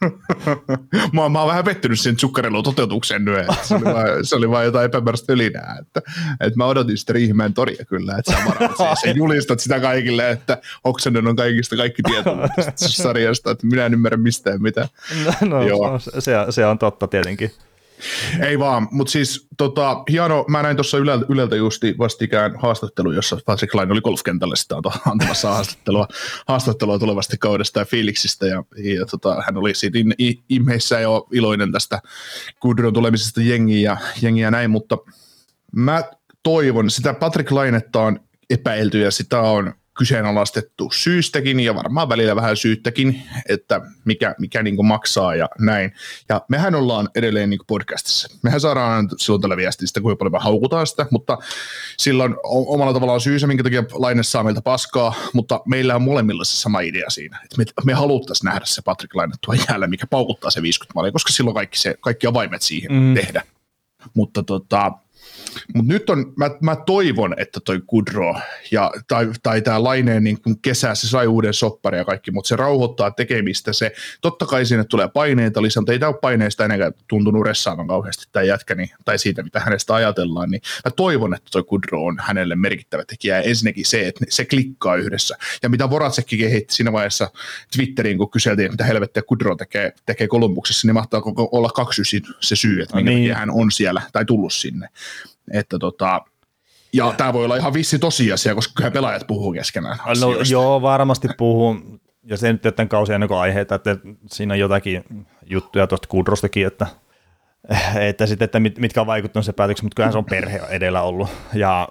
Mä, 1.12 1.28
mä 1.28 1.40
oon 1.40 1.48
vähän 1.48 1.64
pettynyt 1.64 2.00
sen 2.00 2.16
tsukkarilun 2.16 2.64
toteutukseen 2.64 3.24
nyt, 3.24 3.38
että 3.38 3.54
se 3.62 3.74
oli 3.74 3.84
vaan, 3.84 4.24
se 4.24 4.36
oli 4.36 4.50
vaan 4.50 4.64
jotain 4.64 4.86
epämääräistä 4.86 5.32
ylinää, 5.32 5.76
että, 5.80 6.02
että 6.40 6.56
mä 6.56 6.66
odotin 6.66 6.98
sitä 6.98 7.12
Riihimäen 7.12 7.54
toria 7.54 7.84
kyllä, 7.84 8.16
että 8.18 8.32
sä 8.78 8.94
sä 8.94 9.10
julistat 9.14 9.60
sitä 9.60 9.80
kaikille, 9.80 10.30
että 10.30 10.58
Oksanen 10.84 11.26
on 11.26 11.36
kaikista 11.36 11.76
kaikki 11.76 12.02
tieto 12.02 12.36
tästä 12.56 12.88
sarjasta, 12.88 13.50
että 13.50 13.66
minä 13.66 13.86
en 13.86 13.94
ymmärrä 13.94 14.16
mistään 14.16 14.62
mitään. 14.62 14.88
no, 15.40 15.48
no 15.48 15.62
Joo. 15.62 15.98
se, 15.98 16.32
se, 16.50 16.66
on 16.66 16.78
totta 16.78 17.06
tietenkin. 17.06 17.50
Ei 18.42 18.58
vaan, 18.58 18.88
mutta 18.90 19.10
siis 19.10 19.48
tota, 19.56 20.02
hieno, 20.10 20.44
mä 20.48 20.62
näin 20.62 20.76
tuossa 20.76 20.98
Yleltä, 20.98 21.26
Yleltä 21.28 21.56
justi 21.56 21.94
vastikään 21.98 22.54
haastattelu, 22.58 23.12
jossa 23.12 23.38
Patrick 23.46 23.74
Laine 23.74 23.92
oli 23.92 24.00
golfkentällä 24.00 24.56
sitä 24.56 24.76
antamassa 25.10 25.50
haastattelua, 25.50 26.08
haastattelua 26.48 26.98
tulevasta 26.98 27.36
kaudesta 27.40 27.78
ja 27.78 27.84
fiiliksistä, 27.84 28.46
ja, 28.46 28.64
ja 28.76 29.06
tota, 29.06 29.42
hän 29.46 29.56
oli 29.56 29.74
siitä 29.74 29.98
in, 29.98 30.14
i, 30.20 30.42
imheissä 30.48 31.00
ja 31.00 31.08
iloinen 31.32 31.72
tästä 31.72 32.02
Goodron 32.60 32.92
tulemisesta 32.92 33.42
jengiin 33.42 33.82
ja, 33.82 33.96
jengiä 34.22 34.46
ja 34.46 34.50
näin, 34.50 34.70
mutta 34.70 34.98
mä 35.72 36.04
toivon, 36.42 36.90
sitä 36.90 37.14
Patrick 37.14 37.50
Lainetta 37.50 38.00
on 38.00 38.20
epäilty 38.50 39.00
ja 39.00 39.10
sitä 39.10 39.40
on 39.40 39.72
kyseenalaistettu 40.00 40.90
syystäkin 40.92 41.60
ja 41.60 41.74
varmaan 41.74 42.08
välillä 42.08 42.36
vähän 42.36 42.56
syyttäkin, 42.56 43.22
että 43.48 43.80
mikä, 44.04 44.34
mikä 44.38 44.62
niin 44.62 44.86
maksaa 44.86 45.34
ja 45.34 45.48
näin. 45.58 45.92
Ja 46.28 46.40
mehän 46.48 46.74
ollaan 46.74 47.08
edelleen 47.14 47.50
niin 47.50 47.60
podcastissa. 47.66 48.28
Mehän 48.42 48.60
saadaan 48.60 48.92
aina 48.92 49.08
silloin 49.18 49.42
tällä 49.42 49.56
viestistä, 49.56 50.00
kuinka 50.00 50.18
paljon 50.18 50.32
me 50.32 50.38
haukutaan 50.38 50.86
sitä, 50.86 51.06
mutta 51.10 51.38
silloin 51.98 52.36
omalla 52.44 52.92
tavallaan 52.92 53.20
syysä, 53.20 53.46
minkä 53.46 53.62
takia 53.62 53.84
Laine 53.92 54.22
saa 54.22 54.44
meiltä 54.44 54.62
paskaa, 54.62 55.14
mutta 55.32 55.60
meillä 55.66 55.94
on 55.94 56.02
molemmilla 56.02 56.44
se 56.44 56.56
sama 56.56 56.80
idea 56.80 57.10
siinä, 57.10 57.40
että 57.44 57.56
me, 57.58 57.64
me 57.84 57.92
haluttaisiin 57.94 58.48
nähdä 58.48 58.64
se 58.64 58.82
Patrick 58.82 59.14
Laine 59.14 59.34
tuon 59.44 59.58
jäällä, 59.68 59.86
mikä 59.86 60.06
paukuttaa 60.06 60.50
se 60.50 60.62
50 60.62 60.92
maalia, 60.94 61.12
koska 61.12 61.32
silloin 61.32 61.54
kaikki, 61.54 61.78
se, 61.78 61.94
kaikki 62.00 62.26
avaimet 62.26 62.62
siihen 62.62 62.92
mm. 62.92 63.14
tehdä. 63.14 63.42
Mutta 64.14 64.42
tota, 64.42 64.92
mutta 65.74 65.92
nyt 65.92 66.10
on, 66.10 66.32
mä, 66.36 66.50
mä 66.60 66.76
toivon, 66.76 67.34
että 67.38 67.60
toi 67.64 67.80
Kudro 67.86 68.34
ja, 68.70 68.90
tai, 69.08 69.30
tai 69.42 69.62
tämä 69.62 69.84
Laineen 69.84 70.24
niin 70.24 70.42
kun 70.42 70.60
kesä, 70.62 70.94
se 70.94 71.08
sai 71.08 71.26
uuden 71.26 71.54
soppari 71.54 71.98
ja 71.98 72.04
kaikki, 72.04 72.30
mutta 72.30 72.48
se 72.48 72.56
rauhoittaa 72.56 73.10
tekemistä. 73.10 73.72
Se, 73.72 73.92
totta 74.20 74.46
kai 74.46 74.66
sinne 74.66 74.84
tulee 74.84 75.08
paineita 75.08 75.62
lisää, 75.62 75.80
mutta 75.80 75.92
ei 75.92 75.98
tämä 75.98 76.10
ole 76.10 76.18
paineista 76.22 76.64
enää 76.64 76.92
tuntunut 77.08 77.46
ressaavan 77.46 77.86
kauheasti 77.86 78.24
tämä 78.32 78.42
jätkä, 78.42 78.74
niin, 78.74 78.90
tai 79.04 79.18
siitä, 79.18 79.42
mitä 79.42 79.60
hänestä 79.60 79.94
ajatellaan. 79.94 80.50
Niin 80.50 80.62
mä 80.84 80.90
toivon, 80.90 81.34
että 81.34 81.48
toi 81.52 81.62
Kudro 81.62 82.04
on 82.04 82.18
hänelle 82.20 82.56
merkittävä 82.56 83.04
tekijä. 83.04 83.36
Ja 83.36 83.42
ensinnäkin 83.42 83.86
se, 83.86 84.08
että 84.08 84.24
se 84.28 84.44
klikkaa 84.44 84.96
yhdessä. 84.96 85.36
Ja 85.62 85.68
mitä 85.68 85.90
Voratsekkikin 85.90 86.50
heitti 86.50 86.74
siinä 86.74 86.92
vaiheessa 86.92 87.30
Twitteriin, 87.76 88.18
kun 88.18 88.30
kyseltiin, 88.30 88.66
että 88.66 88.72
mitä 88.72 88.84
helvettiä 88.84 89.22
Kudro 89.22 89.56
tekee, 89.56 89.92
tekee 90.06 90.28
Kolumbuksessa, 90.28 90.86
niin 90.88 90.94
mahtaa 90.94 91.22
olla 91.36 91.68
kaksi 91.68 92.02
se 92.40 92.56
syy, 92.56 92.82
että 92.82 92.96
minkä 92.96 93.10
Niin. 93.10 93.22
takia 93.22 93.38
hän 93.38 93.50
on 93.50 93.70
siellä 93.70 94.02
tai 94.12 94.24
tullut 94.24 94.52
sinne 94.52 94.88
että 95.52 95.78
tota, 95.78 96.20
ja 96.92 97.14
tämä 97.16 97.32
voi 97.32 97.44
olla 97.44 97.56
ihan 97.56 97.74
vissi 97.74 97.98
tosiasia, 97.98 98.54
koska 98.54 98.72
kyllä 98.76 98.90
pelaajat 98.90 99.26
puhuu 99.26 99.52
keskenään 99.52 99.96
No, 99.96 100.10
asioista. 100.10 100.52
joo, 100.52 100.82
varmasti 100.82 101.28
puhuu, 101.38 101.76
ja 102.24 102.36
se 102.36 102.52
nyt 102.52 102.62
tämän 102.62 102.88
kausi 102.88 103.12
ennen 103.12 103.28
kuin 103.28 103.38
aiheita, 103.38 103.74
että 103.74 103.96
siinä 104.26 104.54
on 104.54 104.58
jotakin 104.58 105.04
juttuja 105.46 105.86
tuosta 105.86 106.08
Kudrostakin, 106.08 106.66
että, 106.66 106.86
että, 108.00 108.26
sitten, 108.26 108.44
että 108.44 108.60
mit, 108.60 108.78
mitkä 108.78 109.00
on 109.00 109.06
vaikuttanut 109.06 109.46
se 109.46 109.52
päätöksen, 109.52 109.84
mutta 109.84 109.94
kyllähän 109.96 110.12
se 110.12 110.18
on 110.18 110.24
perhe 110.24 110.60
edellä 110.68 111.02
ollut, 111.02 111.28
ja 111.54 111.88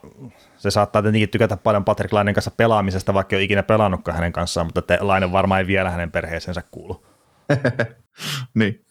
se 0.57 0.71
saattaa 0.71 1.01
tietenkin 1.01 1.29
tykätä 1.29 1.57
paljon 1.57 1.85
Patrick 1.85 2.13
Lainen 2.13 2.33
kanssa 2.33 2.51
pelaamisesta, 2.51 3.13
vaikka 3.13 3.35
ei 3.35 3.37
ole 3.37 3.43
ikinä 3.43 3.63
pelannutkaan 3.63 4.15
hänen 4.15 4.33
kanssaan, 4.33 4.67
mutta 4.67 4.79
että 4.79 4.97
Lainen 5.01 5.31
varmaan 5.31 5.61
ei 5.61 5.67
vielä 5.67 5.89
hänen 5.89 6.11
perheeseensä 6.11 6.63
kuulu. 6.71 7.05
niin. 8.59 8.85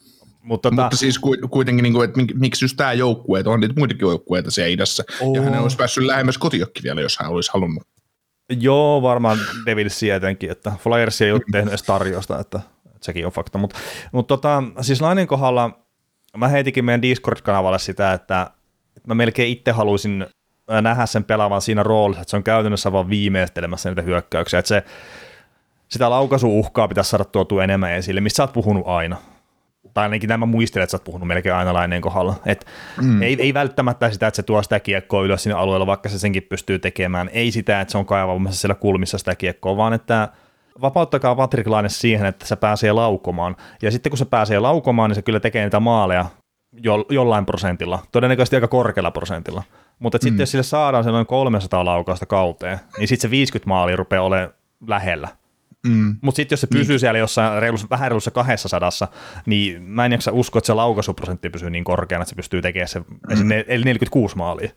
Mutta, 0.48 0.70
tota, 0.70 0.82
Mutta 0.82 0.96
siis 0.96 1.18
ku- 1.18 1.36
kuitenkin, 1.50 1.82
niin 1.82 1.92
kuin, 1.92 2.08
että 2.08 2.20
mik- 2.20 2.34
miksi 2.38 2.64
just 2.64 2.76
tämä 2.76 2.92
joukkue, 2.92 3.40
että 3.40 3.50
on 3.50 3.60
niitä 3.60 3.74
muitakin 3.76 4.08
joukkueita 4.08 4.50
siellä 4.50 4.68
idässä, 4.68 5.04
Oo. 5.20 5.34
ja 5.34 5.42
hän 5.42 5.62
olisi 5.62 5.76
päässyt 5.76 6.04
lähemmäs 6.04 6.38
kotiokki 6.38 6.82
vielä, 6.82 7.00
jos 7.00 7.18
hän 7.18 7.30
olisi 7.30 7.50
halunnut. 7.54 7.82
Joo, 8.60 9.02
varmaan 9.02 9.38
Devilsia 9.66 10.16
etenkin, 10.16 10.50
että 10.50 10.72
Flyers 10.78 11.22
ei 11.22 11.32
ole 11.32 11.40
tehnyt 11.52 11.68
edes 11.68 11.82
tarjosta, 11.82 12.38
että, 12.38 12.60
että 12.86 12.98
sekin 13.00 13.26
on 13.26 13.32
fakta. 13.32 13.58
Mutta 13.58 13.78
mut 14.12 14.26
tota, 14.26 14.62
siis 14.80 15.00
Lainen 15.00 15.26
kohdalla 15.26 15.78
mä 16.36 16.48
heitikin 16.48 16.84
meidän 16.84 17.02
Discord-kanavalle 17.02 17.78
sitä, 17.78 18.12
että, 18.12 18.50
että 18.96 19.08
mä 19.08 19.14
melkein 19.14 19.48
itse 19.48 19.70
haluaisin 19.70 20.26
nähdä 20.82 21.06
sen 21.06 21.24
pelaavan 21.24 21.62
siinä 21.62 21.82
roolissa, 21.82 22.22
että 22.22 22.30
se 22.30 22.36
on 22.36 22.44
käytännössä 22.44 22.92
vaan 22.92 23.10
viimeistelemässä 23.10 23.88
niitä 23.90 24.02
hyökkäyksiä, 24.02 24.58
että 24.58 24.68
se, 24.68 24.84
sitä 25.88 26.10
laukaisuuhkaa 26.10 26.88
pitäisi 26.88 27.10
saada 27.10 27.24
tuotua 27.24 27.64
enemmän 27.64 27.92
esille, 27.92 28.20
mistä 28.20 28.36
sä 28.36 28.42
oot 28.42 28.52
puhunut 28.52 28.86
aina. 28.86 29.16
Tai 29.98 30.04
ainakin 30.04 30.28
nämä 30.28 30.46
muistelen, 30.46 30.84
että 30.84 30.90
sä 30.90 30.96
oot 30.96 31.04
puhunut 31.04 31.28
melkein 31.28 31.54
aina 31.54 31.74
laineen 31.74 32.02
kohdalla. 32.02 32.34
Et 32.46 32.66
mm. 33.02 33.22
ei, 33.22 33.36
ei, 33.40 33.54
välttämättä 33.54 34.10
sitä, 34.10 34.26
että 34.26 34.36
se 34.36 34.42
tuo 34.42 34.62
sitä 34.62 34.80
kiekkoa 34.80 35.22
ylös 35.22 35.42
sinne 35.42 35.58
alueella, 35.58 35.86
vaikka 35.86 36.08
se 36.08 36.18
senkin 36.18 36.42
pystyy 36.42 36.78
tekemään. 36.78 37.30
Ei 37.32 37.50
sitä, 37.50 37.80
että 37.80 37.92
se 37.92 37.98
on 37.98 38.06
kaivamassa 38.06 38.60
siellä 38.60 38.74
kulmissa 38.74 39.18
sitä 39.18 39.34
kiekkoa, 39.34 39.76
vaan 39.76 39.92
että 39.92 40.28
vapauttakaa 40.80 41.34
Patrick 41.34 41.68
Laine 41.68 41.88
siihen, 41.88 42.26
että 42.26 42.46
se 42.46 42.56
pääsee 42.56 42.92
laukomaan. 42.92 43.56
Ja 43.82 43.90
sitten 43.90 44.10
kun 44.10 44.18
se 44.18 44.24
pääsee 44.24 44.58
laukomaan, 44.58 45.10
niin 45.10 45.14
se 45.14 45.22
kyllä 45.22 45.40
tekee 45.40 45.64
niitä 45.64 45.80
maaleja 45.80 46.26
jo, 46.82 47.06
jollain 47.10 47.46
prosentilla, 47.46 47.98
todennäköisesti 48.12 48.56
aika 48.56 48.68
korkealla 48.68 49.10
prosentilla. 49.10 49.62
Mutta 49.98 50.18
mm. 50.18 50.22
sitten 50.22 50.42
jos 50.42 50.50
sille 50.50 50.62
saadaan 50.62 51.04
se 51.04 51.10
noin 51.10 51.26
300 51.26 51.84
laukausta 51.84 52.26
kauteen, 52.26 52.78
niin 52.98 53.08
sitten 53.08 53.22
se 53.22 53.30
50 53.30 53.68
maalia 53.68 53.96
rupeaa 53.96 54.24
olemaan 54.24 54.54
lähellä. 54.86 55.28
Mm. 55.86 56.16
Mutta 56.22 56.36
sitten 56.36 56.56
jos 56.56 56.60
se 56.60 56.66
pysyy 56.66 56.94
niin. 56.94 57.00
siellä 57.00 57.18
jossain 57.18 57.62
reilussa, 57.62 57.86
vähän 57.90 58.10
reilussa 58.10 58.30
200, 58.30 58.90
niin 59.46 59.82
mä 59.82 60.06
en 60.06 60.12
jaksa 60.12 60.32
uskoa, 60.32 60.58
että 60.58 60.66
se 60.66 60.74
laukaisuprosentti 60.74 61.50
pysyy 61.50 61.70
niin 61.70 61.84
korkeana, 61.84 62.22
että 62.22 62.30
se 62.30 62.36
pystyy 62.36 62.62
tekemään 62.62 62.88
se, 62.88 63.00
mm. 63.00 63.50
eli 63.66 63.84
46 63.84 64.36
maalia. 64.36 64.70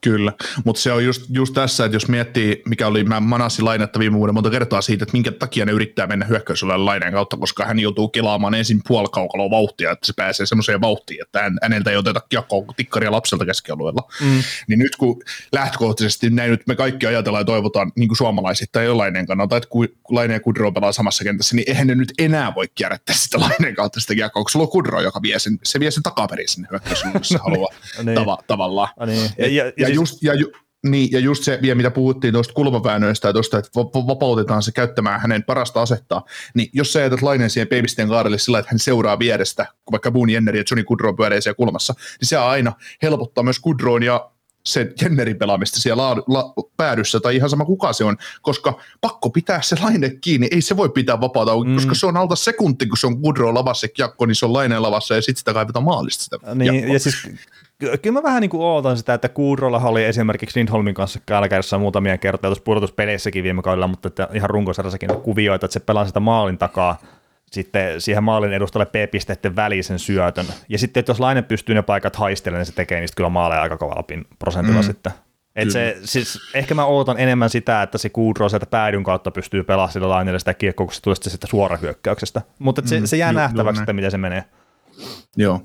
Kyllä, 0.00 0.32
mutta 0.64 0.82
se 0.82 0.92
on 0.92 1.04
just, 1.04 1.22
just 1.30 1.54
tässä, 1.54 1.84
että 1.84 1.96
jos 1.96 2.08
miettii, 2.08 2.62
mikä 2.68 2.86
oli, 2.86 3.04
mä 3.04 3.20
manasin 3.20 3.64
lainetta 3.64 3.98
viime 3.98 4.18
vuonna 4.18 4.32
monta 4.32 4.50
kertaa 4.50 4.80
siitä, 4.80 5.02
että 5.02 5.12
minkä 5.12 5.32
takia 5.32 5.66
ne 5.66 5.72
yrittää 5.72 6.06
mennä 6.06 6.26
hyökkäysyllä 6.26 6.84
laineen 6.84 7.12
kautta, 7.12 7.36
koska 7.36 7.64
hän 7.64 7.78
joutuu 7.78 8.08
kelaamaan 8.08 8.54
ensin 8.54 8.80
puolikaukaloa 8.88 9.50
vauhtia, 9.50 9.90
että 9.90 10.06
se 10.06 10.12
pääsee 10.16 10.46
semmoiseen 10.46 10.80
vauhtiin, 10.80 11.22
että 11.22 11.42
hän, 11.42 11.58
häneltä 11.62 11.90
ei 11.90 11.96
oteta 11.96 12.20
kiekkoa 12.28 12.64
tikkaria 12.76 13.12
lapselta 13.12 13.44
keskialueella. 13.46 14.08
Mm. 14.20 14.42
Niin 14.68 14.78
nyt 14.78 14.96
kun 14.96 15.22
lähtökohtaisesti 15.52 16.30
näin 16.30 16.50
nyt 16.50 16.66
me 16.66 16.76
kaikki 16.76 17.06
ajatellaan 17.06 17.40
ja 17.40 17.44
toivotaan 17.44 17.92
niin 17.96 18.08
kuin 18.08 18.16
suomalaiset 18.16 18.72
tai 18.72 18.88
laineen 18.88 19.26
kannalta, 19.26 19.56
että 19.56 19.68
kun 19.68 19.88
Laine 20.10 20.34
ja 20.34 20.40
Kudro 20.40 20.72
pelaa 20.72 20.92
samassa 20.92 21.24
kentässä, 21.24 21.56
niin 21.56 21.64
eihän 21.68 21.86
ne 21.86 21.94
nyt 21.94 22.12
enää 22.18 22.54
voi 22.54 22.68
kierrättää 22.74 23.16
sitä 23.16 23.40
laineen 23.40 23.74
kautta 23.74 24.00
sitä 24.00 24.14
kiekkoa, 24.14 24.42
koska 24.42 24.52
sulla 24.52 24.66
on 24.66 24.72
Kudro, 24.72 25.00
joka 25.00 25.22
vie 25.22 25.38
sen, 25.38 25.58
se 25.62 25.80
vie 25.80 25.90
sen 25.90 26.02
takaperin 26.02 26.48
sinne 26.48 26.68
hyökkäysyllä, 26.70 27.12
jos 27.14 27.28
se 27.28 27.38
haluaa 27.44 27.70
Niin. 28.02 28.14
tava, 28.14 28.38
tavallaan. 28.46 28.88
Ah, 28.96 29.08
niin. 29.08 29.30
Ja, 29.38 29.46
ja, 29.46 29.72
ja, 29.76 29.93
siis- 29.94 30.10
just, 30.12 30.22
ja, 30.22 30.34
ju, 30.34 30.52
niin, 30.86 31.12
ja 31.12 31.18
just 31.18 31.44
se, 31.44 31.58
vielä 31.62 31.74
mitä 31.74 31.90
puhuttiin 31.90 32.32
tuosta 32.34 32.54
kulmaväännöistä 32.54 33.28
ja 33.28 33.32
tuosta, 33.32 33.58
että 33.58 33.70
va- 33.76 34.06
vapautetaan 34.06 34.62
se 34.62 34.72
käyttämään 34.72 35.20
hänen 35.20 35.42
parasta 35.44 35.82
asettaa, 35.82 36.24
niin 36.54 36.68
jos 36.72 36.92
sä 36.92 37.00
jätät 37.00 37.22
lainen 37.22 37.50
siihen 37.50 37.68
Babysteen 37.68 38.08
kaarelle 38.08 38.38
sillä, 38.38 38.58
että 38.58 38.70
hän 38.72 38.78
seuraa 38.78 39.18
vierestä, 39.18 39.66
kun 39.84 39.92
vaikka 39.92 40.10
Boone 40.10 40.32
Jenneri 40.32 40.58
ja 40.58 40.64
Johnny 40.70 40.84
Goodrow 40.84 41.16
pyörii 41.16 41.42
siellä 41.42 41.56
kulmassa, 41.56 41.94
niin 42.20 42.28
se 42.28 42.36
aina 42.36 42.72
helpottaa 43.02 43.44
myös 43.44 43.60
Goodrown 43.60 44.02
ja 44.02 44.30
se 44.66 44.92
Jennerin 45.02 45.36
pelaamista 45.38 45.80
siellä 45.80 46.02
la, 46.02 46.14
la, 46.28 46.52
päädyssä, 46.76 47.20
tai 47.20 47.36
ihan 47.36 47.50
sama 47.50 47.64
kuka 47.64 47.92
se 47.92 48.04
on, 48.04 48.16
koska 48.42 48.80
pakko 49.00 49.30
pitää 49.30 49.62
se 49.62 49.76
laine 49.82 50.10
kiinni, 50.10 50.48
ei 50.50 50.60
se 50.60 50.76
voi 50.76 50.88
pitää 50.88 51.20
vapaata, 51.20 51.52
mm. 51.64 51.74
koska 51.74 51.94
se 51.94 52.06
on 52.06 52.16
alta 52.16 52.36
sekunti, 52.36 52.86
kun 52.86 52.98
se 52.98 53.06
on 53.06 53.14
Goodrow 53.22 53.54
lavassa 53.54 53.88
kiekko, 53.88 54.26
niin 54.26 54.34
se 54.34 54.46
on 54.46 54.52
laineen 54.52 54.82
lavassa, 54.82 55.14
ja 55.14 55.22
sitten 55.22 55.38
sitä 55.38 55.52
kaivetaan 55.54 55.84
maalista 55.84 56.24
sitä 56.24 56.54
Niin, 56.54 56.72
kiekkoa. 56.72 56.92
ja 56.94 56.98
siis 57.00 57.14
kyllä 57.78 58.12
mä 58.12 58.22
vähän 58.22 58.40
niin 58.40 58.50
kuin 58.50 58.62
ootan 58.62 58.96
sitä, 58.96 59.14
että 59.14 59.28
Kuurolla 59.28 59.78
oli 59.78 60.04
esimerkiksi 60.04 60.58
Lindholmin 60.58 60.94
kanssa 60.94 61.20
Kälkärissä 61.26 61.78
muutamia 61.78 62.18
kertoja 62.18 62.48
tuossa 62.48 62.64
pudotuspeleissäkin 62.64 63.44
viime 63.44 63.62
kaudella, 63.62 63.86
mutta 63.86 64.08
että 64.08 64.28
ihan 64.32 64.50
runkosarjassakin 64.50 65.08
kuvioita, 65.22 65.66
että 65.66 65.72
se 65.72 65.80
pelaa 65.80 66.06
sitä 66.06 66.20
maalin 66.20 66.58
takaa 66.58 66.98
sitten 67.52 68.00
siihen 68.00 68.24
maalin 68.24 68.52
edustalle 68.52 68.86
P-pisteiden 68.86 69.56
välisen 69.56 69.98
syötön. 69.98 70.46
Ja 70.68 70.78
sitten, 70.78 71.00
että 71.00 71.10
jos 71.10 71.20
Laine 71.20 71.42
pystyy 71.42 71.74
ne 71.74 71.82
paikat 71.82 72.16
haistelemaan, 72.16 72.60
niin 72.60 72.66
se 72.66 72.72
tekee 72.72 73.00
niistä 73.00 73.16
kyllä 73.16 73.28
maaleja 73.28 73.62
aika 73.62 73.76
kovalla 73.76 74.04
prosentilla 74.38 74.80
mm. 74.80 74.86
sitten. 74.86 75.12
Et 75.56 75.70
se, 75.70 75.96
siis, 76.04 76.38
ehkä 76.54 76.74
mä 76.74 76.84
ootan 76.84 77.18
enemmän 77.18 77.50
sitä, 77.50 77.82
että 77.82 77.98
se 77.98 78.08
Kudro 78.08 78.48
sieltä 78.48 78.66
päädyn 78.66 79.04
kautta 79.04 79.30
pystyy 79.30 79.64
pelaamaan 79.64 79.92
sillä 79.92 80.08
Lainelle 80.08 80.38
sitä 80.38 80.54
kiekkoa, 80.54 80.86
kun 80.86 80.94
se 80.94 81.02
tulee 81.02 81.16
sitten 81.20 81.50
suorahyökkäyksestä. 81.50 82.42
Mutta 82.58 82.82
mm, 82.82 82.88
se, 82.88 83.06
se 83.06 83.16
jää 83.16 83.30
ju- 83.30 83.38
nähtäväksi, 83.38 83.82
että 83.82 83.92
miten 83.92 84.10
se 84.10 84.18
menee. 84.18 84.44
Joo. 85.36 85.60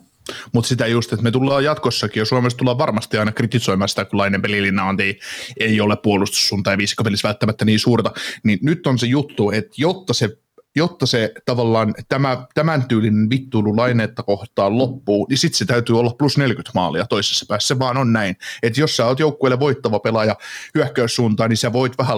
Mutta 0.53 0.67
sitä 0.67 0.87
just, 0.87 1.13
että 1.13 1.23
me 1.23 1.31
tullaan 1.31 1.63
jatkossakin, 1.63 2.21
ja 2.21 2.25
Suomessa 2.25 2.57
tullaan 2.57 2.77
varmasti 2.77 3.17
aina 3.17 3.31
kritisoimaan 3.31 3.89
sitä, 3.89 4.05
kun 4.05 4.17
Lainen 4.17 4.41
pelilinna 4.41 4.95
ei, 4.99 5.19
ei 5.59 5.81
ole 5.81 5.97
puolustussuunta 5.97 6.71
ja 6.71 6.77
viisikopelissä 6.77 7.27
välttämättä 7.27 7.65
niin 7.65 7.79
suurta, 7.79 8.11
niin 8.43 8.59
nyt 8.61 8.87
on 8.87 8.99
se 8.99 9.07
juttu, 9.07 9.51
että 9.51 9.73
jotta 9.77 10.13
se 10.13 10.29
jotta 10.75 11.05
se 11.05 11.33
tavallaan 11.45 11.93
tämä, 12.09 12.47
tämän 12.53 12.87
tyylinen 12.87 13.29
vittuilu 13.29 13.77
laineetta 13.77 14.23
kohtaan 14.23 14.77
loppuu, 14.77 15.27
niin 15.29 15.37
sitten 15.37 15.57
se 15.57 15.65
täytyy 15.65 15.99
olla 15.99 16.15
plus 16.17 16.37
40 16.37 16.71
maalia 16.75 17.05
toisessa 17.05 17.45
päässä. 17.49 17.67
Se 17.67 17.79
vaan 17.79 17.97
on 17.97 18.13
näin. 18.13 18.35
Että 18.63 18.81
jos 18.81 18.97
sä 18.97 19.05
oot 19.05 19.19
joukkueelle 19.19 19.59
voittava 19.59 19.99
pelaaja 19.99 20.35
hyökkäyssuuntaan, 20.75 21.49
niin 21.49 21.57
sä 21.57 21.73
voit 21.73 21.97
vähän 21.97 22.17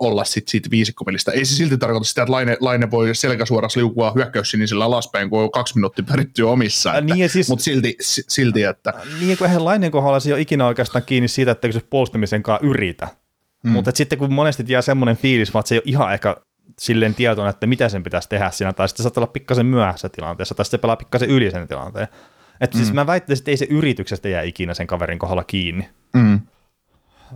olla 0.00 0.24
sit 0.24 0.48
siitä 0.48 0.70
viisikkopelistä. 0.70 1.32
Ei 1.32 1.44
se 1.44 1.54
silti 1.54 1.78
tarkoita 1.78 2.04
sitä, 2.04 2.22
että 2.22 2.32
Laine, 2.32 2.56
Laine 2.60 2.90
voi 2.90 3.14
selkäsuorassa 3.14 3.80
liukua 3.80 4.12
hyökkäyssinisellä 4.14 4.84
alaspäin, 4.84 5.30
kun 5.30 5.42
on 5.42 5.50
kaksi 5.50 5.74
minuuttia 5.74 6.04
peritty 6.08 6.42
omissa. 6.42 6.90
Ä, 6.90 7.00
niin 7.00 7.28
siis- 7.30 7.48
Mutta 7.48 7.62
silti, 7.62 7.96
si- 8.00 8.24
silti, 8.28 8.62
että 8.62 8.92
Niin 9.20 9.38
kuin 9.38 9.48
eihän 9.48 9.64
Lainen 9.64 9.90
kohdalla 9.90 10.20
se 10.20 10.28
ei 10.28 10.32
ole 10.32 10.40
ikinä 10.40 10.66
oikeastaan 10.66 11.04
kiinni 11.06 11.28
siitä, 11.28 11.50
että 11.50 11.72
se 11.72 11.80
puolustamisen 11.90 12.42
kanssa 12.42 12.66
yritä. 12.66 13.08
Mm. 13.64 13.70
Mutta 13.70 13.90
sitten 13.94 14.18
kun 14.18 14.32
monesti 14.32 14.64
jää 14.68 14.82
semmoinen 14.82 15.16
fiilis, 15.16 15.54
vaan 15.54 15.66
se 15.66 15.74
ei 15.74 15.78
ole 15.78 15.82
ihan 15.86 16.12
ehkä 16.14 16.36
silleen 16.80 17.14
tietoinen, 17.14 17.50
että 17.50 17.66
mitä 17.66 17.88
sen 17.88 18.02
pitäisi 18.02 18.28
tehdä 18.28 18.50
siinä, 18.50 18.72
tai 18.72 18.88
sitten 18.88 19.02
saattaa 19.04 19.20
olla 19.22 19.32
pikkasen 19.32 19.66
myöhässä 19.66 20.08
tilanteessa, 20.08 20.54
tai 20.54 20.64
sitten 20.64 20.78
se 20.78 20.82
pelaa 20.82 20.96
pikkasen 20.96 21.30
yli 21.30 21.50
sen 21.50 21.68
tilanteen. 21.68 22.08
Että 22.60 22.76
mm. 22.78 22.82
siis 22.82 22.94
mä 22.94 23.06
väittäisin, 23.06 23.42
että 23.42 23.50
ei 23.50 23.56
se 23.56 23.66
yrityksestä 23.70 24.28
jää 24.28 24.42
ikinä 24.42 24.74
sen 24.74 24.86
kaverin 24.86 25.18
kohdalla 25.18 25.44
kiinni. 25.44 25.88
mm, 26.14 26.40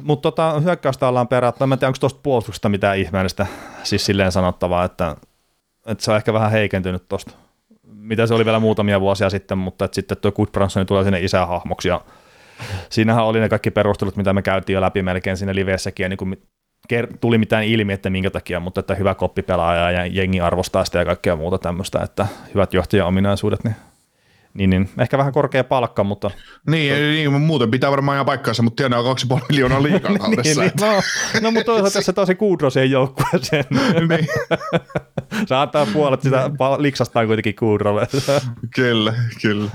Mutta 0.03 0.23
tota, 0.23 0.61
hyökkäystä 0.61 1.09
ollaan 1.09 1.29
perättä. 1.29 1.67
Mä 1.67 1.75
en 1.75 1.79
tiedä, 1.79 1.89
onko 1.89 1.99
tuosta 2.01 2.21
puolustuksesta 2.23 2.69
mitään 2.69 2.99
ihmeellistä 2.99 3.47
siis 3.83 4.07
silleen 4.07 4.33
sanottavaa, 4.33 4.85
että, 4.85 5.17
että 5.87 6.05
se 6.05 6.11
on 6.11 6.17
ehkä 6.17 6.33
vähän 6.33 6.51
heikentynyt 6.51 7.09
tuosta. 7.09 7.33
Mitä 7.83 8.27
se 8.27 8.35
oli 8.35 8.45
vielä 8.45 8.61
muutamia 8.61 9.01
vuosia 9.01 9.31
sitten, 9.31 9.59
mutta 9.59 9.85
että 9.85 9.95
sitten 9.95 10.19
tuo 10.19 10.33
Goodbranson 10.33 10.87
tulee 10.87 11.05
sinne 11.05 11.21
isähahmoksi 11.21 11.89
ja 11.89 12.01
siinähän 12.91 13.25
oli 13.25 13.41
ne 13.41 13.49
kaikki 13.49 13.71
perustelut, 13.71 14.17
mitä 14.17 14.33
me 14.33 14.43
käytiin 14.43 14.75
jo 14.75 14.81
läpi 14.81 15.03
melkein 15.03 15.37
siinä 15.37 15.55
liveessäkin 15.55 16.05
ja 16.05 16.09
niin 16.09 16.17
kuin 16.17 16.43
tuli 17.21 17.39
mitään 17.39 17.65
ilmi, 17.65 17.93
että 17.93 18.11
minkä 18.11 18.31
takia, 18.31 18.61
mutta 18.61 18.81
että 18.81 18.95
hyvä 18.95 19.15
koppipelaaja 19.15 19.91
ja 19.91 20.07
jengi 20.07 20.41
arvostaa 20.41 20.85
sitä 20.85 20.99
ja 20.99 21.05
kaikkea 21.05 21.37
muuta 21.37 21.59
tämmöistä, 21.59 22.01
että 22.03 22.27
hyvät 22.55 22.75
johtajan 22.75 23.07
ominaisuudet, 23.07 23.65
niin, 23.65 23.77
niin, 24.57 24.71
niin 24.71 24.89
ehkä 25.01 25.19
vähän 25.19 25.33
korkea 25.33 25.65
palkka, 25.65 26.05
mutta 26.05 26.31
niin, 26.71 26.95
niin, 26.95 27.33
muuten 27.33 27.71
pitää 27.71 27.91
varmaan 27.91 28.17
ihan 28.17 28.27
paikkaansa, 28.27 28.63
mutta 28.63 28.77
tienaa 28.83 29.03
2,5 29.35 29.41
miljoonaa 29.49 29.83
liikaa 29.83 30.19
kaudessa. 30.19 30.61
niin, 30.61 30.73
niin, 30.81 30.95
no, 30.95 31.03
no, 31.41 31.51
mutta 31.51 31.65
toisaalta 31.65 32.03
se 32.03 32.13
tosi 32.13 32.35
Kudrosien 32.35 32.91
joukkueeseen. 32.91 33.65
niin. 34.09 34.29
se 35.49 35.55
antaa 35.55 35.87
puolet 35.93 36.23
sitä 36.23 36.51
pal- 36.59 36.83
liksastaan 36.83 37.27
kuitenkin 37.27 37.57
Kudrolle. 37.57 38.09
Kyllä, 38.75 39.15
kyllä. 39.43 39.71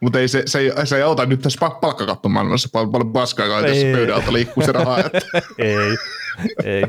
Mutta 0.00 0.18
ei 0.18 0.28
se, 0.28 0.42
se, 0.46 0.58
ei, 0.58 0.72
se 0.86 0.96
ei 0.96 1.02
auta 1.02 1.26
nyt 1.26 1.40
tässä 1.40 1.66
pa- 1.66 1.80
palkkakattomaailmassa 1.80 2.68
paljon, 2.72 2.92
paljon 2.92 3.12
paskaa, 3.12 3.62
tässä 3.62 3.86
pöydän 3.92 4.16
alta 4.16 4.32
liikkuu 4.32 4.64
se 4.64 4.72
raha. 4.72 4.98
Että. 4.98 5.20
ei, 5.58 5.96
ei. 6.64 6.82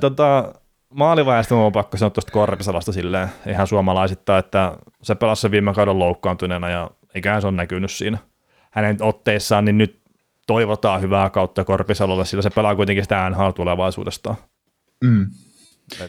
Tota, 0.00 0.54
maalivaiheesta 0.94 1.56
on 1.56 1.72
pakko 1.72 1.96
sanoa 1.96 2.10
tuosta 2.10 2.32
Korpisalosta 2.32 2.92
silleen 2.92 3.28
ihan 3.46 3.66
suomalaisittain, 3.66 4.38
että 4.38 4.78
se 5.02 5.14
pelasi 5.14 5.42
sen 5.42 5.50
viime 5.50 5.74
kauden 5.74 5.98
loukkaantuneena 5.98 6.68
ja 6.68 6.90
eiköhän 7.14 7.40
se 7.40 7.46
on 7.46 7.56
näkynyt 7.56 7.90
siinä 7.90 8.18
hänen 8.70 8.96
otteissaan, 9.00 9.64
niin 9.64 9.78
nyt 9.78 10.00
toivotaan 10.46 11.00
hyvää 11.00 11.30
kautta 11.30 11.64
Korpisalolle, 11.64 12.24
sillä 12.24 12.42
se 12.42 12.50
pelaa 12.50 12.76
kuitenkin 12.76 13.04
sitä 13.04 13.30
NHL 13.30 13.50
tulevaisuudestaan. 13.50 14.36
Mm. 15.04 15.26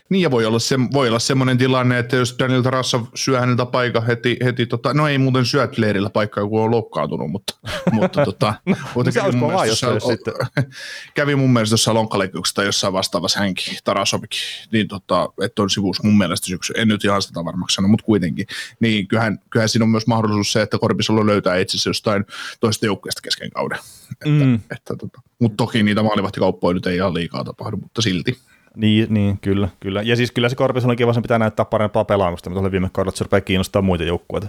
Niin 0.10 0.22
ja 0.22 0.32
voi 0.32 0.46
olla, 0.46 0.60
se, 0.60 0.80
voi 0.94 1.08
olla 1.08 1.20
semmoinen 1.20 1.58
tilanne, 1.58 2.00
että 2.00 2.16
jos 2.16 2.36
Daniel 2.40 2.62
Tarassa 2.62 3.00
syö 3.16 3.40
häneltä 3.40 3.66
paikan 3.66 4.06
heti, 4.06 4.38
heti 4.44 4.66
tota, 4.66 4.94
no 4.94 5.08
ei 5.08 5.18
muuten 5.18 5.46
syö 5.46 5.70
leirillä 5.78 6.10
paikkaa, 6.10 6.48
kun 6.48 6.62
on 6.62 6.72
loukkaantunut, 6.72 7.32
mutta, 7.32 7.54
mutta, 7.92 8.26
tota, 8.26 8.54
no, 8.66 8.76
mutta 8.96 9.12
kävi, 9.12 9.32
mun 9.32 9.54
vaan, 9.54 9.68
jos 9.68 9.82
jossain, 9.82 10.18
sitten. 10.18 10.34
kävi 11.16 11.36
mun 11.36 11.54
mielestä 11.54 11.74
jossain 11.74 11.96
lonkkalekuksessa 11.96 12.56
tai 12.56 12.66
jossain 12.66 12.94
vastaavassa 12.94 13.40
hänkin, 13.40 13.78
Tarasovikin, 13.84 14.40
niin 14.72 14.88
tota, 14.88 15.30
että 15.44 15.62
on 15.62 15.70
sivuus 15.70 16.04
mun 16.04 16.18
mielestä 16.18 16.48
syksy, 16.48 16.74
en 16.78 16.88
nyt 16.88 17.04
ihan 17.04 17.22
sitä 17.22 17.46
varmaksi 17.46 17.76
sano, 17.76 17.88
mutta 17.88 18.06
kuitenkin, 18.06 18.48
niin 18.80 19.08
kyllähän, 19.08 19.40
kyllähän 19.50 19.70
siinä 19.70 19.84
on 19.84 19.90
myös 19.90 20.08
mahdollisuus 20.08 20.52
se, 20.52 20.62
että 20.62 20.78
Korpisalo 20.80 21.26
löytää 21.26 21.58
itsensä 21.58 21.90
jostain 21.90 22.26
toista 22.60 22.86
joukkueesta 22.86 23.22
kesken 23.22 23.50
kauden. 23.50 23.80
Että, 24.12 24.46
mm. 24.46 24.56
että, 24.56 24.96
tota, 24.96 25.22
mutta 25.40 25.58
toki 25.58 25.84
niitä 25.84 26.04
maalivahtikauppoja 26.04 26.74
nyt 26.74 26.86
ei 26.86 26.96
ihan 26.96 27.14
liikaa 27.14 27.44
tapahdu, 27.44 27.78
mutta 27.78 28.02
silti. 28.02 28.38
Niin, 28.76 29.14
niin, 29.14 29.38
kyllä, 29.38 29.70
kyllä. 29.80 30.02
Ja 30.02 30.16
siis 30.16 30.32
kyllä 30.32 30.50
se 30.50 30.56
Korpisalo 30.56 30.96
kiva, 30.96 31.14
sen 31.14 31.22
pitää 31.22 31.40
näyttää 31.40 31.66
parempaa 31.66 32.06
pelaamista, 32.06 32.50
mutta 32.50 32.62
oli 32.62 32.72
viime 32.72 32.90
kaudella, 32.94 33.10
että 33.10 33.18
se 33.18 33.24
rupeaa 33.24 33.42
kiinnostaa 33.42 33.82
muita 33.82 34.04
joukkueita. 34.04 34.48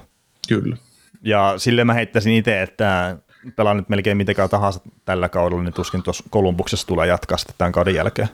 Kyllä. 0.48 0.76
Ja 1.22 1.54
sille 1.56 1.84
mä 1.84 1.94
heittäisin 1.94 2.34
itse, 2.34 2.62
että 2.62 3.16
pelaan 3.56 3.76
nyt 3.76 3.88
melkein 3.88 4.16
mitenkään 4.16 4.48
tahansa 4.48 4.80
tällä 5.04 5.28
kaudella, 5.28 5.62
niin 5.62 5.74
tuskin 5.74 6.02
tuossa 6.02 6.24
Kolumbuksessa 6.30 6.86
tulee 6.86 7.06
jatkaa 7.06 7.38
sitten 7.38 7.54
tämän 7.58 7.72
kauden 7.72 7.94
jälkeen. 7.94 8.28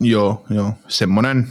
Joo, 0.00 0.44
joo. 0.50 0.72
Semmoinen, 0.88 1.48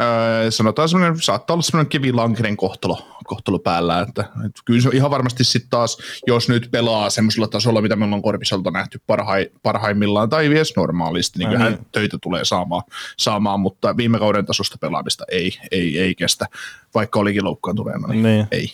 öö, 0.00 0.50
sanotaan 0.50 0.88
semmoinen, 0.88 1.22
saattaa 1.22 1.54
olla 1.54 1.62
semmoinen 1.62 1.88
kivilankinen 1.88 2.56
kohtalo, 2.56 3.13
kohtalo 3.24 3.58
päällä, 3.58 4.00
että, 4.00 4.20
että 4.20 4.60
kyllä 4.64 4.80
se 4.80 4.88
ihan 4.92 5.10
varmasti 5.10 5.44
sitten 5.44 5.70
taas, 5.70 5.98
jos 6.26 6.48
nyt 6.48 6.68
pelaa 6.70 7.10
semmoisella 7.10 7.48
tasolla, 7.48 7.80
mitä 7.80 7.96
me 7.96 8.04
ollaan 8.04 8.22
Korpisolta 8.22 8.70
nähty 8.70 9.00
parhai, 9.06 9.50
parhaimmillaan 9.62 10.28
tai 10.28 10.46
edes 10.46 10.76
normaalisti, 10.76 11.38
niin 11.38 11.48
kyllähän 11.48 11.72
niin. 11.72 11.86
töitä 11.92 12.18
tulee 12.22 12.44
saamaan, 12.44 12.82
saamaan, 13.16 13.60
mutta 13.60 13.96
viime 13.96 14.18
kauden 14.18 14.46
tasosta 14.46 14.78
pelaamista 14.80 15.24
ei, 15.30 15.58
ei, 15.70 16.00
ei 16.00 16.14
kestä, 16.14 16.46
vaikka 16.94 17.20
olikin 17.20 17.44
loukkaantuneena, 17.44 18.08
niin, 18.08 18.22
niin. 18.22 18.46
ei. 18.50 18.72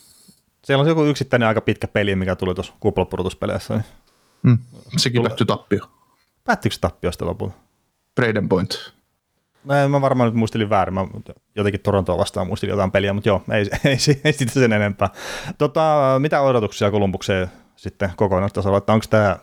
Siellä 0.64 0.82
on 0.82 0.88
joku 0.88 1.04
yksittäinen 1.04 1.48
aika 1.48 1.60
pitkä 1.60 1.88
peli, 1.88 2.16
mikä 2.16 2.36
tuli 2.36 2.54
tuossa 2.54 2.72
kuplapudotuspeleissä. 2.80 3.74
Niin 3.74 3.84
mm. 4.42 4.58
Sekin 4.96 5.22
päättyi 5.22 5.46
tappio. 5.46 5.90
Päättyykö 6.44 6.74
se 6.74 6.80
tappiosta 6.80 7.26
lopulta? 7.26 7.54
Braden 8.14 8.48
Point. 8.48 8.92
No, 9.64 9.88
mä 9.88 10.00
varmaan 10.00 10.28
nyt 10.28 10.34
muistelin 10.34 10.70
väärin, 10.70 10.94
mä 10.94 11.06
jotenkin 11.54 11.80
Torontoa 11.80 12.18
vastaan 12.18 12.46
muistelin 12.46 12.70
jotain 12.70 12.90
peliä, 12.90 13.12
mutta 13.12 13.28
joo, 13.28 13.42
ei, 13.52 13.58
ei, 13.90 13.96
ei, 14.24 14.32
sitä 14.32 14.52
sen 14.52 14.72
enempää. 14.72 15.08
Tota, 15.58 16.16
mitä 16.18 16.40
odotuksia 16.40 16.90
Kolumbukseen 16.90 17.50
sitten 17.76 18.10
kokonaistasolla, 18.16 18.78
että 18.78 18.92
onko 18.92 19.06
tämä 19.10 19.38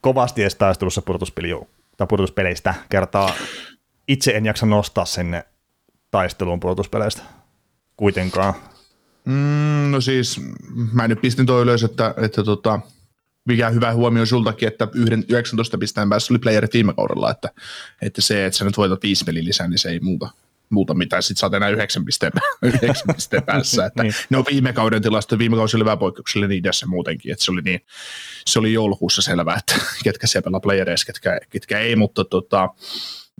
kovasti 0.00 0.42
edes 0.42 0.54
taistelussa 0.54 1.02
pudotuspeleistä 2.08 2.74
kertaa 2.88 3.32
itse 4.08 4.30
en 4.30 4.46
jaksa 4.46 4.66
nostaa 4.66 5.04
sinne 5.04 5.44
taisteluun 6.10 6.60
pudotuspeleistä 6.60 7.22
kuitenkaan. 7.96 8.54
Mm, 9.24 9.90
no 9.90 10.00
siis, 10.00 10.40
mä 10.92 11.08
nyt 11.08 11.20
pistin 11.20 11.46
toi 11.46 11.62
ylös, 11.62 11.84
että, 11.84 12.14
että 12.16 12.44
tota, 12.44 12.80
mikä 13.48 13.70
hyvä 13.70 13.92
huomio 13.92 14.26
sultakin, 14.26 14.68
että 14.68 14.88
yhden 14.94 15.24
19 15.28 15.78
pisteen 15.78 16.08
päässä 16.08 16.32
oli 16.32 16.38
playerit 16.38 16.74
viime 16.74 16.94
kaudella, 16.94 17.30
että, 17.30 17.50
että 18.02 18.22
se, 18.22 18.46
että 18.46 18.58
sä 18.58 18.64
nyt 18.64 18.76
voitat 18.76 19.02
viisi 19.02 19.24
peli 19.24 19.44
lisää, 19.44 19.68
niin 19.68 19.78
se 19.78 19.88
ei 19.88 20.00
muuta, 20.00 20.30
muuta 20.70 20.94
mitään. 20.94 21.22
Sitten 21.22 21.40
sä 21.40 21.46
oot 21.46 21.54
enää 21.54 21.68
yhdeksän 21.68 22.04
pisteen, 22.04 22.32
yhdeksän 22.62 23.14
pisteen 23.14 23.42
päässä. 23.42 23.86
Että 23.86 24.02
niin. 24.02 24.14
Ne 24.30 24.36
on 24.36 24.44
viime 24.50 24.72
kauden 24.72 25.02
tilasto, 25.02 25.38
viime 25.38 25.56
kausi 25.56 25.76
oli 25.76 25.84
vähän 25.84 25.98
poikkeuksellinen 25.98 26.56
idässä 26.56 26.86
muutenkin, 26.86 27.32
että 27.32 27.44
se 27.44 27.50
oli, 27.50 27.60
niin, 27.60 27.80
se 28.46 28.58
oli 28.58 28.72
joulukuussa 28.72 29.22
selvää, 29.22 29.56
että 29.58 29.74
ketkä 30.04 30.26
siellä 30.26 30.44
pelaa 30.44 30.60
playereissa, 30.60 31.06
ketkä, 31.06 31.40
ketkä 31.50 31.78
ei, 31.78 31.96
mutta 31.96 32.24
tota, 32.24 32.68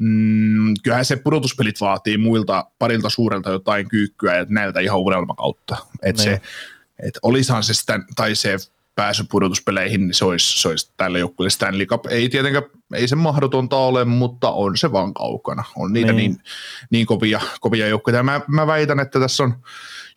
mm, 0.01 0.75
kyllähän 0.83 1.05
se 1.05 1.16
pudotuspelit 1.16 1.81
vaatii 1.81 2.18
muilta 2.18 2.64
parilta 2.79 3.11
suurelta 3.11 3.51
jotain 3.51 3.88
kyykkyä 3.88 4.37
ja 4.37 4.47
näiltä 4.49 4.81
ihan 4.81 4.99
unelmakautta. 4.99 5.77
Että 6.03 6.23
se, 6.23 6.31
niin. 6.31 6.40
et 7.03 7.18
olisahan 7.23 7.64
se 7.64 7.75
sitä, 7.75 8.01
tai 8.16 8.35
se 8.35 8.57
pääsy 8.99 9.25
pudotuspeleihin, 9.31 10.01
niin 10.01 10.15
se 10.15 10.25
olisi, 10.25 10.63
se 10.63 10.69
olisi 10.69 10.93
tälle 10.97 11.19
joukkueelle 11.19 11.51
Stanley 11.51 11.87
Cup. 11.87 12.07
Ei 12.07 12.29
tietenkään, 12.29 12.65
ei 12.95 13.09
se 13.09 13.17
mahdotonta 13.17 13.77
ole, 13.77 14.05
mutta 14.05 14.51
on 14.51 14.77
se 14.77 14.93
vaan 14.93 15.15
kaukana. 15.15 15.65
On 15.77 15.93
niitä 15.93 16.13
niin, 16.13 16.31
niin, 16.31 16.43
niin 16.91 17.07
kovia, 17.07 17.41
kovia 17.61 17.89
joukkueita. 17.89 18.23
Mä, 18.23 18.41
mä 18.49 18.67
väitän, 18.67 19.01
että 19.01 19.21
tässä 19.21 19.43
on, 19.43 19.55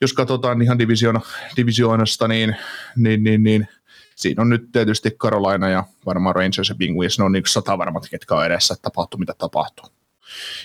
jos 0.02 0.14
katsotaan 0.14 0.62
ihan 0.62 0.80
divisioona, 0.80 1.22
divisioonasta, 1.58 2.28
niin, 2.28 2.56
niin, 2.96 3.24
niin, 3.24 3.44
niin 3.44 3.68
siinä 4.16 4.42
on 4.42 4.50
nyt 4.50 4.72
tietysti 4.72 5.12
Carolina 5.12 5.70
ja 5.70 5.84
varmaan 6.06 6.36
Rangers 6.36 6.70
ja 6.70 6.76
Penguins, 6.76 7.20
ne 7.20 7.26
on 7.26 7.32
niin 7.32 7.44
sata 7.48 7.78
varmat, 7.78 8.10
ketkä 8.10 8.36
on 8.36 8.46
edessä, 8.46 8.74
että 8.74 8.84
tapahtuu 8.84 9.20
mitä 9.20 9.34
tapahtuu. 9.38 9.86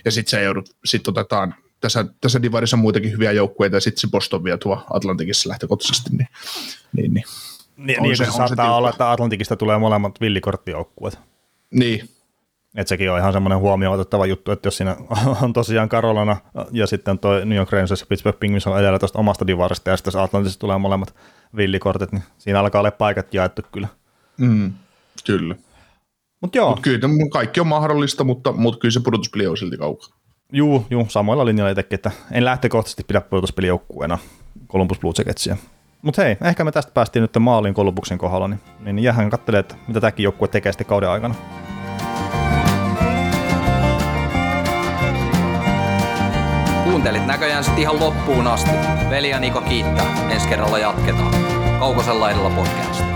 Ja 0.04 0.10
sitten 0.10 0.30
se 0.30 0.42
joudut, 0.42 0.76
sit 0.84 1.08
otetaan 1.08 1.54
tässä, 1.80 2.04
tässä 2.20 2.42
divarissa 2.42 2.76
muitakin 2.76 3.12
hyviä 3.12 3.32
joukkueita 3.32 3.76
ja 3.76 3.80
sitten 3.80 4.00
se 4.00 4.08
Boston 4.10 4.44
vielä 4.44 4.58
tuo 4.58 4.86
Atlantikissa 4.90 5.48
lähtökohtaisesti, 5.48 6.10
niin, 6.10 6.28
niin, 6.92 7.14
niin 7.14 7.24
niin, 7.76 8.02
niin 8.02 8.16
se, 8.16 8.24
se 8.24 8.30
saattaa 8.30 8.66
se 8.66 8.72
olla, 8.72 8.90
että 8.90 9.10
Atlantikista 9.10 9.56
tulee 9.56 9.78
molemmat 9.78 10.20
villikorttijoukkueet. 10.20 11.18
Niin. 11.70 12.08
Että 12.76 12.88
sekin 12.88 13.10
on 13.10 13.18
ihan 13.18 13.32
semmoinen 13.32 13.58
huomioon 13.58 13.94
otettava 13.94 14.26
juttu, 14.26 14.50
että 14.50 14.66
jos 14.66 14.76
siinä 14.76 14.96
on 15.42 15.52
tosiaan 15.52 15.88
Karolana 15.88 16.36
ja 16.72 16.86
sitten 16.86 17.18
toi 17.18 17.46
New 17.46 17.58
York 17.58 17.72
Rangers 17.72 18.00
ja 18.00 18.06
Pittsburgh 18.08 18.38
Penguins 18.38 18.66
on 18.66 18.80
edellä 18.80 18.98
tuosta 18.98 19.18
omasta 19.18 19.46
divarista 19.46 19.90
ja 19.90 19.96
sitten 19.96 20.20
Atlantista 20.20 20.60
tulee 20.60 20.78
molemmat 20.78 21.14
villikortit, 21.56 22.12
niin 22.12 22.22
siinä 22.38 22.60
alkaa 22.60 22.78
olla 22.78 22.90
paikat 22.90 23.34
jaettu 23.34 23.62
kyllä. 23.72 23.88
Mm, 24.36 24.72
kyllä. 25.26 25.54
Mut 26.40 26.54
joo. 26.54 26.70
Mut 26.70 26.80
kyllä 26.80 27.00
kaikki 27.32 27.60
on 27.60 27.66
mahdollista, 27.66 28.24
mutta, 28.24 28.52
mutta 28.52 28.80
kyllä 28.80 28.92
se 28.92 29.00
pudotuspeli 29.00 29.46
on 29.46 29.56
silti 29.56 29.76
kaukaa. 29.76 30.08
Juu, 30.52 30.86
juu, 30.90 31.06
samoilla 31.08 31.44
linjoilla 31.44 31.70
itsekin, 31.70 31.94
että 31.94 32.10
en 32.32 32.44
lähtökohtaisesti 32.44 33.04
pidä 33.04 33.20
pudotuspelijoukkueena 33.20 34.18
Columbus 34.68 34.98
Blue 34.98 35.12
Jacketsia. 35.18 35.56
Mutta 36.02 36.22
hei, 36.22 36.36
ehkä 36.44 36.64
me 36.64 36.72
tästä 36.72 36.92
päästiin 36.94 37.20
nyt 37.20 37.36
maaliin 37.38 37.74
Kolubuksen 37.74 38.18
kohdalla, 38.18 38.48
niin, 38.48 38.60
niin 38.80 38.98
jäähän 38.98 39.30
katselee, 39.30 39.60
että 39.60 39.74
mitä 39.88 40.00
tämäkin 40.00 40.24
joukkue 40.24 40.48
tekee 40.48 40.72
sitten 40.72 40.86
kauden 40.86 41.08
aikana. 41.08 41.34
Kuuntelit 46.84 47.26
näköjään 47.26 47.64
sitten 47.64 47.82
ihan 47.82 48.00
loppuun 48.00 48.46
asti. 48.46 48.70
Veli 49.10 49.30
ja 49.30 49.40
Niko 49.40 49.60
kiittää. 49.60 50.30
Ensi 50.30 50.48
kerralla 50.48 50.78
jatketaan. 50.78 51.34
Kaukosella 51.78 52.30
edellä 52.30 52.50
podcast. 52.50 53.15